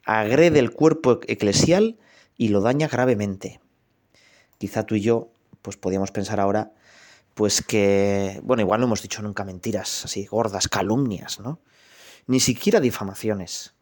agrede 0.05 0.59
el 0.59 0.71
cuerpo 0.71 1.19
eclesial 1.27 1.97
y 2.37 2.49
lo 2.49 2.61
daña 2.61 2.87
gravemente. 2.87 3.59
Quizá 4.57 4.85
tú 4.85 4.95
y 4.95 5.01
yo, 5.01 5.31
pues 5.61 5.77
podíamos 5.77 6.11
pensar 6.11 6.39
ahora, 6.39 6.73
pues 7.33 7.61
que, 7.61 8.39
bueno, 8.43 8.61
igual 8.61 8.79
no 8.79 8.87
hemos 8.87 9.01
dicho 9.01 9.21
nunca 9.21 9.43
mentiras 9.43 10.05
así 10.05 10.25
gordas, 10.25 10.67
calumnias, 10.67 11.39
¿no? 11.39 11.59
Ni 12.27 12.39
siquiera 12.39 12.79
difamaciones. 12.79 13.73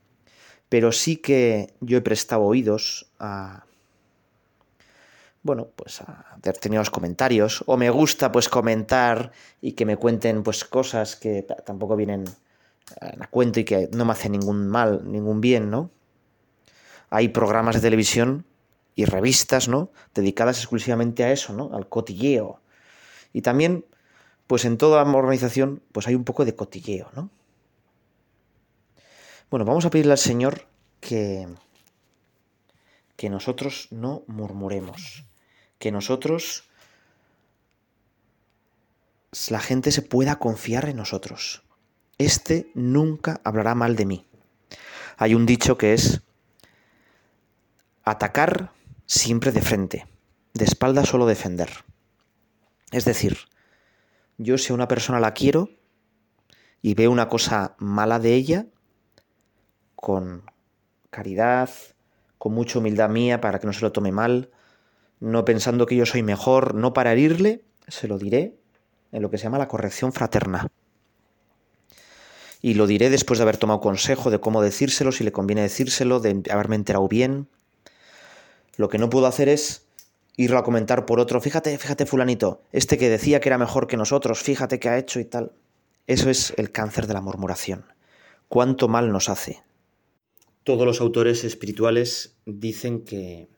Pero 0.69 0.91
sí 0.91 1.17
que 1.17 1.73
yo 1.81 1.97
he 1.97 2.01
prestado 2.01 2.43
oídos 2.43 3.11
a, 3.17 3.65
bueno, 5.41 5.69
pues 5.75 6.01
a 6.01 6.37
determinados 6.41 6.89
comentarios, 6.89 7.63
o 7.65 7.75
me 7.75 7.89
gusta 7.89 8.31
pues 8.31 8.49
comentar 8.49 9.31
y 9.61 9.73
que 9.73 9.85
me 9.85 9.97
cuenten 9.97 10.43
pues 10.43 10.63
cosas 10.63 11.15
que 11.15 11.43
tampoco 11.65 11.95
vienen 11.95 12.25
a 13.01 13.27
cuento 13.27 13.59
y 13.59 13.63
que 13.63 13.89
no 13.93 14.05
me 14.05 14.11
hacen 14.11 14.33
ningún 14.33 14.67
mal, 14.67 15.09
ningún 15.11 15.41
bien, 15.41 15.69
¿no? 15.69 15.91
Hay 17.09 17.29
programas 17.29 17.75
de 17.75 17.81
televisión 17.81 18.45
y 18.95 19.05
revistas, 19.05 19.67
¿no? 19.67 19.91
Dedicadas 20.13 20.57
exclusivamente 20.59 21.23
a 21.23 21.31
eso, 21.31 21.53
¿no? 21.53 21.71
Al 21.73 21.87
cotilleo. 21.87 22.61
Y 23.33 23.41
también, 23.41 23.85
pues 24.47 24.65
en 24.65 24.77
toda 24.77 25.03
organización, 25.03 25.81
pues 25.91 26.07
hay 26.07 26.15
un 26.15 26.23
poco 26.23 26.45
de 26.45 26.55
cotilleo, 26.55 27.09
¿no? 27.15 27.29
Bueno, 29.49 29.65
vamos 29.65 29.85
a 29.85 29.89
pedirle 29.89 30.11
al 30.11 30.17
Señor 30.17 30.67
que, 30.99 31.47
que 33.15 33.29
nosotros 33.29 33.87
no 33.89 34.23
murmuremos, 34.27 35.25
que 35.79 35.91
nosotros 35.91 36.69
la 39.49 39.59
gente 39.59 39.91
se 39.91 40.01
pueda 40.01 40.37
confiar 40.37 40.89
en 40.89 40.97
nosotros. 40.97 41.63
Este 42.17 42.69
nunca 42.75 43.41
hablará 43.43 43.75
mal 43.75 43.95
de 43.95 44.05
mí. 44.05 44.25
Hay 45.17 45.33
un 45.33 45.45
dicho 45.45 45.77
que 45.77 45.93
es 45.93 46.21
atacar 48.11 48.71
siempre 49.05 49.51
de 49.51 49.61
frente, 49.61 50.07
de 50.53 50.65
espalda 50.65 51.05
solo 51.05 51.25
defender. 51.25 51.69
Es 52.91 53.05
decir, 53.05 53.37
yo 54.37 54.57
si 54.57 54.71
a 54.71 54.75
una 54.75 54.87
persona 54.87 55.19
la 55.19 55.33
quiero 55.33 55.69
y 56.81 56.93
veo 56.93 57.11
una 57.11 57.27
cosa 57.27 57.75
mala 57.77 58.19
de 58.19 58.35
ella, 58.35 58.65
con 59.95 60.43
caridad, 61.09 61.69
con 62.37 62.53
mucha 62.53 62.79
humildad 62.79 63.09
mía 63.09 63.41
para 63.41 63.59
que 63.59 63.67
no 63.67 63.73
se 63.73 63.81
lo 63.81 63.91
tome 63.91 64.11
mal, 64.11 64.49
no 65.19 65.43
pensando 65.45 65.85
que 65.85 65.95
yo 65.95 66.05
soy 66.05 66.23
mejor, 66.23 66.73
no 66.75 66.93
para 66.93 67.11
herirle, 67.11 67.65
se 67.87 68.07
lo 68.07 68.17
diré 68.17 68.57
en 69.11 69.21
lo 69.21 69.29
que 69.29 69.37
se 69.37 69.43
llama 69.43 69.57
la 69.57 69.67
corrección 69.67 70.13
fraterna. 70.13 70.67
Y 72.61 72.73
lo 72.73 72.87
diré 72.87 73.09
después 73.09 73.39
de 73.39 73.43
haber 73.43 73.57
tomado 73.57 73.79
consejo 73.79 74.29
de 74.29 74.39
cómo 74.39 74.61
decírselo, 74.61 75.11
si 75.11 75.23
le 75.23 75.31
conviene 75.31 75.61
decírselo, 75.61 76.19
de 76.19 76.43
haberme 76.51 76.75
enterado 76.75 77.07
bien. 77.07 77.47
Lo 78.79 78.87
que 78.87 78.97
no 78.97 79.09
puedo 79.09 79.25
hacer 79.25 79.49
es 79.49 79.89
irlo 80.37 80.57
a 80.57 80.63
comentar 80.63 81.05
por 81.05 81.19
otro. 81.19 81.41
Fíjate, 81.41 81.77
fíjate, 81.77 82.05
fulanito, 82.05 82.61
este 82.71 82.97
que 82.97 83.09
decía 83.09 83.41
que 83.41 83.49
era 83.49 83.57
mejor 83.57 83.87
que 83.87 83.97
nosotros, 83.97 84.39
fíjate 84.39 84.79
qué 84.79 84.87
ha 84.87 84.97
hecho 84.97 85.19
y 85.19 85.25
tal. 85.25 85.51
Eso 86.07 86.29
es 86.29 86.53
el 86.55 86.71
cáncer 86.71 87.05
de 87.05 87.13
la 87.13 87.19
murmuración. 87.19 87.83
Cuánto 88.47 88.87
mal 88.87 89.11
nos 89.11 89.27
hace. 89.27 89.61
Todos 90.63 90.85
los 90.85 91.01
autores 91.01 91.43
espirituales 91.43 92.37
dicen 92.45 93.03
que 93.03 93.49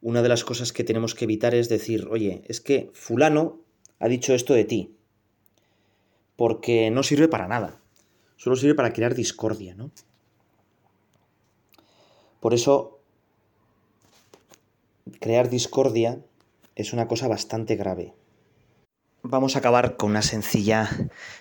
una 0.00 0.22
de 0.22 0.30
las 0.30 0.44
cosas 0.44 0.72
que 0.72 0.82
tenemos 0.82 1.14
que 1.14 1.26
evitar 1.26 1.54
es 1.54 1.68
decir, 1.68 2.08
oye, 2.10 2.42
es 2.46 2.62
que 2.62 2.90
fulano 2.94 3.60
ha 3.98 4.08
dicho 4.08 4.32
esto 4.32 4.54
de 4.54 4.64
ti, 4.64 4.96
porque 6.36 6.90
no 6.90 7.02
sirve 7.02 7.28
para 7.28 7.48
nada, 7.48 7.82
solo 8.36 8.56
sirve 8.56 8.74
para 8.74 8.94
crear 8.94 9.14
discordia, 9.14 9.74
¿no? 9.74 9.90
Por 12.40 12.54
eso, 12.54 12.93
crear 15.20 15.48
discordia 15.48 16.18
es 16.74 16.92
una 16.92 17.08
cosa 17.08 17.28
bastante 17.28 17.76
grave. 17.76 18.14
Vamos 19.22 19.56
a 19.56 19.60
acabar 19.60 19.96
con 19.96 20.10
una 20.10 20.22
sencilla 20.22 20.90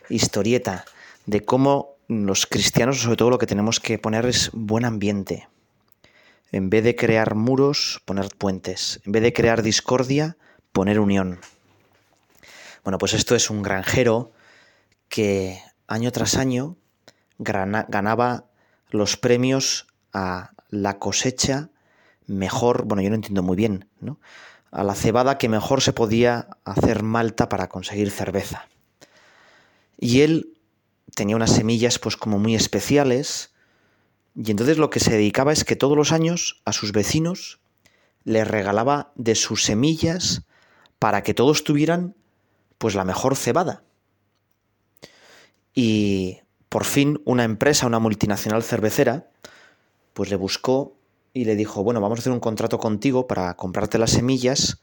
historieta 0.09 0.85
de 1.25 1.41
cómo 1.41 1.95
los 2.07 2.45
cristianos, 2.45 3.01
sobre 3.01 3.17
todo, 3.17 3.29
lo 3.29 3.37
que 3.37 3.47
tenemos 3.47 3.79
que 3.79 3.97
poner 3.97 4.25
es 4.25 4.51
buen 4.53 4.85
ambiente. 4.85 5.47
En 6.51 6.69
vez 6.69 6.83
de 6.83 6.95
crear 6.95 7.35
muros, 7.35 8.01
poner 8.05 8.29
puentes. 8.37 9.01
En 9.05 9.11
vez 9.11 9.23
de 9.23 9.33
crear 9.33 9.63
discordia, 9.63 10.37
poner 10.71 10.99
unión. 10.99 11.39
Bueno, 12.83 12.97
pues 12.97 13.13
esto 13.13 13.35
es 13.35 13.49
un 13.49 13.63
granjero 13.63 14.31
que 15.09 15.59
año 15.87 16.11
tras 16.11 16.35
año 16.35 16.77
ganaba 17.37 18.45
los 18.89 19.17
premios 19.17 19.87
a 20.13 20.51
la 20.69 20.99
cosecha 20.99 21.69
mejor, 22.27 22.85
bueno, 22.85 23.01
yo 23.01 23.09
no 23.09 23.15
entiendo 23.15 23.43
muy 23.43 23.55
bien, 23.55 23.87
¿no? 23.99 24.19
A 24.71 24.83
la 24.83 24.95
cebada 24.95 25.37
que 25.37 25.49
mejor 25.49 25.81
se 25.81 25.93
podía 25.93 26.47
hacer 26.65 27.03
malta 27.03 27.49
para 27.49 27.69
conseguir 27.69 28.09
cerveza. 28.11 28.67
Y 29.99 30.21
él 30.21 30.57
tenía 31.15 31.35
unas 31.35 31.51
semillas 31.51 31.99
pues 31.99 32.17
como 32.17 32.39
muy 32.39 32.55
especiales 32.55 33.53
y 34.35 34.49
entonces 34.51 34.77
lo 34.77 34.89
que 34.89 34.99
se 34.99 35.11
dedicaba 35.11 35.53
es 35.53 35.63
que 35.63 35.75
todos 35.75 35.95
los 35.95 36.11
años 36.11 36.61
a 36.65 36.73
sus 36.73 36.91
vecinos 36.91 37.59
les 38.23 38.47
regalaba 38.47 39.11
de 39.15 39.35
sus 39.35 39.63
semillas 39.63 40.43
para 40.97 41.23
que 41.23 41.33
todos 41.33 41.63
tuvieran 41.63 42.15
pues 42.77 42.95
la 42.95 43.05
mejor 43.05 43.35
cebada. 43.35 43.83
Y 45.75 46.39
por 46.69 46.85
fin 46.85 47.21
una 47.25 47.43
empresa, 47.43 47.85
una 47.85 47.99
multinacional 47.99 48.63
cervecera, 48.63 49.29
pues 50.13 50.29
le 50.29 50.35
buscó 50.35 50.97
y 51.33 51.45
le 51.45 51.55
dijo, 51.55 51.83
bueno, 51.83 51.99
vamos 51.99 52.19
a 52.19 52.21
hacer 52.21 52.31
un 52.31 52.39
contrato 52.39 52.77
contigo 52.77 53.27
para 53.27 53.55
comprarte 53.55 53.97
las 53.97 54.11
semillas, 54.11 54.81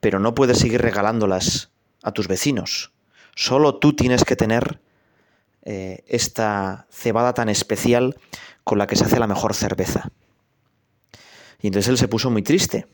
pero 0.00 0.18
no 0.20 0.34
puedes 0.34 0.58
seguir 0.58 0.82
regalándolas 0.82 1.70
a 2.02 2.12
tus 2.12 2.28
vecinos. 2.28 2.92
Solo 3.34 3.76
tú 3.76 3.94
tienes 3.94 4.24
que 4.24 4.36
tener 4.36 4.80
eh, 5.62 6.04
esta 6.06 6.86
cebada 6.90 7.32
tan 7.32 7.48
especial 7.48 8.16
con 8.64 8.78
la 8.78 8.86
que 8.86 8.96
se 8.96 9.04
hace 9.04 9.18
la 9.18 9.26
mejor 9.26 9.54
cerveza. 9.54 10.10
Y 11.62 11.68
entonces 11.68 11.88
él 11.88 11.98
se 11.98 12.08
puso 12.08 12.30
muy 12.30 12.42
triste. 12.42 12.86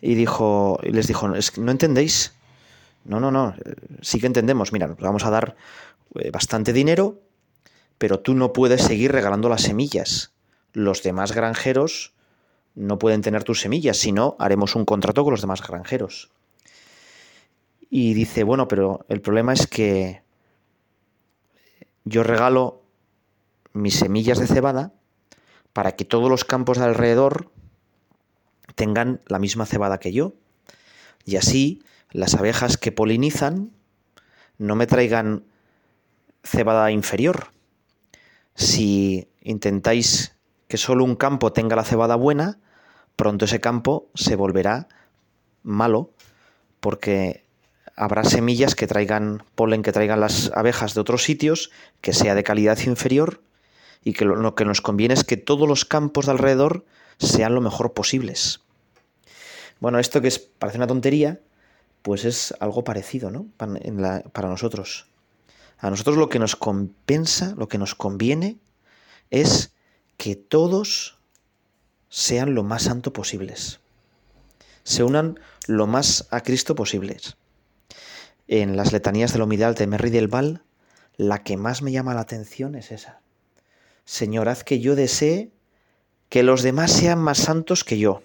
Y 0.00 0.14
dijo, 0.14 0.80
y 0.82 0.90
les 0.90 1.06
dijo, 1.06 1.28
no 1.28 1.70
entendéis, 1.70 2.32
no, 3.04 3.20
no, 3.20 3.30
no, 3.30 3.54
sí 4.00 4.18
que 4.18 4.26
entendemos, 4.26 4.72
mira, 4.72 4.94
vamos 4.98 5.24
a 5.24 5.30
dar 5.30 5.56
eh, 6.16 6.30
bastante 6.30 6.72
dinero, 6.72 7.20
pero 7.98 8.20
tú 8.20 8.34
no 8.34 8.52
puedes 8.52 8.82
seguir 8.82 9.12
regalando 9.12 9.48
las 9.48 9.62
semillas. 9.62 10.32
Los 10.72 11.02
demás 11.02 11.32
granjeros 11.32 12.12
no 12.74 12.98
pueden 12.98 13.22
tener 13.22 13.44
tus 13.44 13.60
semillas, 13.60 13.96
si 13.96 14.12
no, 14.12 14.36
haremos 14.38 14.76
un 14.76 14.84
contrato 14.84 15.24
con 15.24 15.32
los 15.32 15.40
demás 15.40 15.66
granjeros. 15.66 16.30
Y 17.88 18.14
dice, 18.14 18.44
bueno, 18.44 18.68
pero 18.68 19.04
el 19.08 19.20
problema 19.20 19.52
es 19.52 19.66
que 19.66 20.22
yo 22.04 22.22
regalo 22.22 22.82
mis 23.72 23.96
semillas 23.96 24.38
de 24.38 24.46
cebada 24.46 24.92
para 25.72 25.92
que 25.92 26.04
todos 26.04 26.30
los 26.30 26.44
campos 26.44 26.78
de 26.78 26.84
alrededor 26.84 27.50
tengan 28.74 29.20
la 29.26 29.38
misma 29.38 29.66
cebada 29.66 29.98
que 29.98 30.12
yo. 30.12 30.34
Y 31.24 31.36
así 31.36 31.82
las 32.10 32.34
abejas 32.34 32.76
que 32.76 32.92
polinizan 32.92 33.72
no 34.58 34.76
me 34.76 34.86
traigan 34.86 35.44
cebada 36.42 36.90
inferior. 36.90 37.52
Si 38.54 39.28
intentáis 39.42 40.36
que 40.70 40.78
solo 40.78 41.04
un 41.04 41.16
campo 41.16 41.52
tenga 41.52 41.74
la 41.74 41.82
cebada 41.82 42.14
buena, 42.14 42.60
pronto 43.16 43.44
ese 43.44 43.60
campo 43.60 44.06
se 44.14 44.36
volverá 44.36 44.86
malo 45.64 46.12
porque 46.78 47.44
habrá 47.96 48.22
semillas 48.22 48.76
que 48.76 48.86
traigan 48.86 49.42
polen 49.56 49.82
que 49.82 49.90
traigan 49.90 50.20
las 50.20 50.52
abejas 50.54 50.94
de 50.94 51.00
otros 51.00 51.24
sitios 51.24 51.72
que 52.00 52.12
sea 52.12 52.36
de 52.36 52.44
calidad 52.44 52.78
inferior 52.86 53.42
y 54.04 54.12
que 54.12 54.24
lo, 54.24 54.54
que 54.54 54.64
nos 54.64 54.80
conviene 54.80 55.14
es 55.14 55.24
que 55.24 55.36
todos 55.36 55.68
los 55.68 55.84
campos 55.84 56.26
de 56.26 56.32
alrededor 56.32 56.84
sean 57.18 57.52
lo 57.52 57.60
mejor 57.60 57.92
posibles. 57.92 58.60
Bueno, 59.80 59.98
esto 59.98 60.22
que 60.22 60.28
es, 60.28 60.38
parece 60.38 60.78
una 60.78 60.86
tontería, 60.86 61.40
pues 62.02 62.24
es 62.24 62.54
algo 62.60 62.84
parecido, 62.84 63.32
¿no? 63.32 63.46
Para, 63.56 64.48
nosotros. 64.48 65.08
A 65.78 65.90
nosotros 65.90 66.16
lo 66.16 66.28
que 66.28 66.38
nos 66.38 66.54
compensa, 66.54 67.54
lo 67.56 67.66
que 67.66 67.76
nos 67.76 67.96
conviene, 67.96 68.56
es 69.30 69.74
que 70.20 70.36
todos 70.36 71.18
sean 72.10 72.54
lo 72.54 72.62
más 72.62 72.82
santo 72.82 73.14
posibles. 73.14 73.80
Se 74.84 75.02
unan 75.02 75.40
lo 75.66 75.86
más 75.86 76.28
a 76.30 76.42
Cristo 76.42 76.74
posibles. 76.74 77.38
En 78.46 78.76
las 78.76 78.92
letanías 78.92 79.32
del 79.32 79.40
Omidal 79.40 79.76
de 79.76 79.86
Merri 79.86 80.10
del 80.10 80.28
Val, 80.28 80.62
la 81.16 81.42
que 81.42 81.56
más 81.56 81.80
me 81.80 81.90
llama 81.90 82.12
la 82.12 82.20
atención 82.20 82.74
es 82.74 82.92
esa. 82.92 83.22
Señor, 84.04 84.50
haz 84.50 84.62
que 84.62 84.80
yo 84.80 84.94
desee 84.94 85.52
que 86.28 86.42
los 86.42 86.62
demás 86.62 86.92
sean 86.92 87.18
más 87.18 87.38
santos 87.38 87.82
que 87.82 87.98
yo 87.98 88.22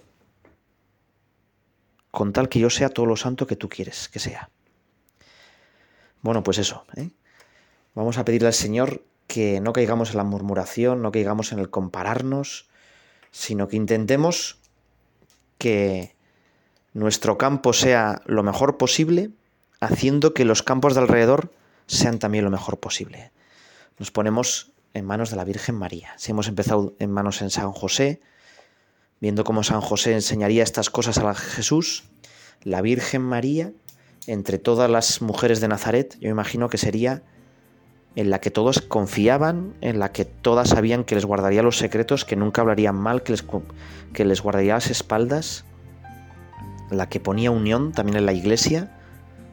con 2.10 2.34
tal 2.34 2.50
que 2.50 2.58
yo 2.58 2.68
sea 2.68 2.90
todo 2.90 3.06
lo 3.06 3.16
santo 3.16 3.46
que 3.46 3.56
tú 3.56 3.70
quieres 3.70 4.10
que 4.10 4.18
sea. 4.18 4.50
Bueno, 6.20 6.42
pues 6.42 6.58
eso. 6.58 6.84
¿eh? 6.94 7.08
Vamos 7.94 8.18
a 8.18 8.24
pedirle 8.26 8.48
al 8.48 8.54
Señor 8.54 9.02
que 9.36 9.60
no 9.60 9.74
caigamos 9.74 10.12
en 10.12 10.16
la 10.16 10.24
murmuración, 10.24 11.02
no 11.02 11.12
caigamos 11.12 11.52
en 11.52 11.58
el 11.58 11.68
compararnos, 11.68 12.70
sino 13.32 13.68
que 13.68 13.76
intentemos 13.76 14.56
que 15.58 16.16
nuestro 16.94 17.36
campo 17.36 17.74
sea 17.74 18.22
lo 18.24 18.42
mejor 18.42 18.78
posible, 18.78 19.32
haciendo 19.78 20.32
que 20.32 20.46
los 20.46 20.62
campos 20.62 20.94
de 20.94 21.02
alrededor 21.02 21.52
sean 21.86 22.18
también 22.18 22.46
lo 22.46 22.50
mejor 22.50 22.80
posible. 22.80 23.30
Nos 23.98 24.10
ponemos 24.10 24.72
en 24.94 25.04
manos 25.04 25.28
de 25.28 25.36
la 25.36 25.44
Virgen 25.44 25.74
María. 25.74 26.14
Si 26.16 26.30
hemos 26.30 26.48
empezado 26.48 26.94
en 26.98 27.10
manos 27.10 27.42
en 27.42 27.50
San 27.50 27.72
José, 27.72 28.22
viendo 29.20 29.44
cómo 29.44 29.64
San 29.64 29.82
José 29.82 30.14
enseñaría 30.14 30.62
estas 30.62 30.88
cosas 30.88 31.18
a 31.18 31.34
Jesús, 31.34 32.04
la 32.62 32.80
Virgen 32.80 33.20
María, 33.20 33.74
entre 34.26 34.56
todas 34.56 34.88
las 34.88 35.20
mujeres 35.20 35.60
de 35.60 35.68
Nazaret, 35.68 36.16
yo 36.20 36.30
imagino 36.30 36.70
que 36.70 36.78
sería 36.78 37.22
en 38.16 38.30
la 38.30 38.40
que 38.40 38.50
todos 38.50 38.80
confiaban, 38.80 39.74
en 39.82 39.98
la 39.98 40.10
que 40.10 40.24
todas 40.24 40.70
sabían 40.70 41.04
que 41.04 41.14
les 41.14 41.26
guardaría 41.26 41.62
los 41.62 41.76
secretos, 41.76 42.24
que 42.24 42.34
nunca 42.34 42.62
hablarían 42.62 42.96
mal, 42.96 43.22
que 43.22 43.32
les, 43.32 43.44
que 44.14 44.24
les 44.24 44.40
guardaría 44.40 44.74
las 44.74 44.90
espaldas, 44.90 45.64
la 46.90 47.08
que 47.08 47.20
ponía 47.20 47.50
unión 47.50 47.92
también 47.92 48.16
en 48.16 48.26
la 48.26 48.32
iglesia, 48.32 48.90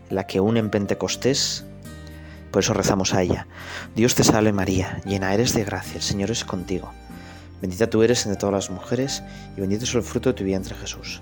la 0.09 0.25
que 0.27 0.39
une 0.39 0.61
en 0.61 0.69
Pentecostés. 0.69 1.65
Por 2.51 2.61
eso 2.61 2.73
rezamos 2.73 3.13
a 3.13 3.21
ella. 3.21 3.47
Dios 3.95 4.15
te 4.15 4.23
salve 4.23 4.53
María, 4.53 5.01
llena 5.05 5.33
eres 5.33 5.53
de 5.53 5.65
gracia, 5.65 5.97
el 5.97 6.03
Señor 6.03 6.31
es 6.31 6.45
contigo. 6.45 6.91
Bendita 7.61 7.89
tú 7.89 8.01
eres 8.01 8.25
entre 8.25 8.39
todas 8.39 8.53
las 8.53 8.69
mujeres 8.69 9.23
y 9.57 9.61
bendito 9.61 9.83
es 9.83 9.93
el 9.93 10.03
fruto 10.03 10.29
de 10.29 10.35
tu 10.35 10.43
vientre 10.45 10.75
Jesús. 10.75 11.21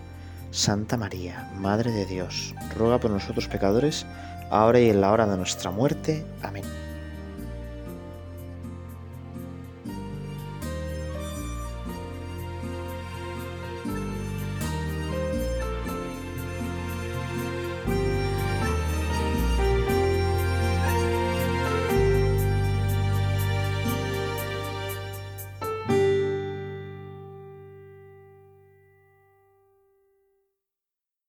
Santa 0.51 0.97
María, 0.97 1.49
Madre 1.55 1.91
de 1.91 2.05
Dios, 2.05 2.53
ruega 2.77 2.99
por 2.99 3.09
nosotros 3.09 3.47
pecadores, 3.47 4.05
ahora 4.51 4.79
y 4.79 4.89
en 4.89 5.01
la 5.01 5.11
hora 5.11 5.25
de 5.25 5.37
nuestra 5.37 5.71
muerte. 5.71 6.25
Amén. 6.43 6.90